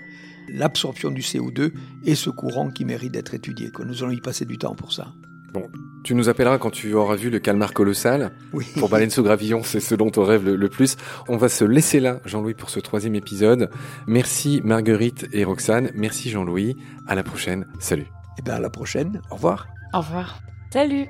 l'absorption 0.49 1.11
du 1.11 1.21
CO2 1.21 1.71
et 2.05 2.15
ce 2.15 2.29
courant 2.29 2.69
qui 2.69 2.85
mérite 2.85 3.13
d'être 3.13 3.33
étudié. 3.33 3.71
Que 3.71 3.83
nous 3.83 4.03
allons 4.03 4.13
y 4.13 4.21
passer 4.21 4.45
du 4.45 4.57
temps 4.57 4.75
pour 4.75 4.93
ça. 4.93 5.13
Bon, 5.53 5.69
tu 6.03 6.15
nous 6.15 6.27
appelleras 6.27 6.57
quand 6.57 6.69
tu 6.69 6.93
auras 6.93 7.15
vu 7.15 7.29
le 7.29 7.39
calmar 7.39 7.73
colossal. 7.73 8.33
Oui. 8.51 8.65
Pour 8.77 8.89
Baleine 8.89 9.09
sous 9.09 9.23
gravillon, 9.23 9.63
c'est 9.63 9.79
ce 9.79 9.95
dont 9.95 10.11
on 10.17 10.23
rêve 10.23 10.45
le, 10.45 10.69
plus. 10.69 10.97
On 11.29 11.37
va 11.37 11.47
se 11.47 11.63
laisser 11.63 12.01
là, 12.01 12.19
Jean-Louis, 12.25 12.53
pour 12.55 12.69
ce 12.69 12.81
troisième 12.81 13.15
épisode. 13.15 13.69
Merci 14.05 14.61
Marguerite 14.65 15.27
et 15.31 15.45
Roxane. 15.45 15.91
Merci 15.95 16.29
Jean-Louis. 16.29 16.75
À 17.07 17.15
la 17.15 17.23
prochaine. 17.23 17.65
Salut. 17.79 18.07
Eh 18.37 18.41
bien, 18.41 18.55
à 18.55 18.59
la 18.59 18.69
prochaine. 18.69 19.21
Au 19.31 19.35
revoir. 19.35 19.67
Au 19.93 19.99
revoir. 19.99 20.41
Salut. 20.73 21.07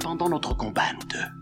Pendant 0.00 0.28
notre 0.28 0.54
combat, 0.54 0.92
nous 0.92 1.08
deux, 1.08 1.41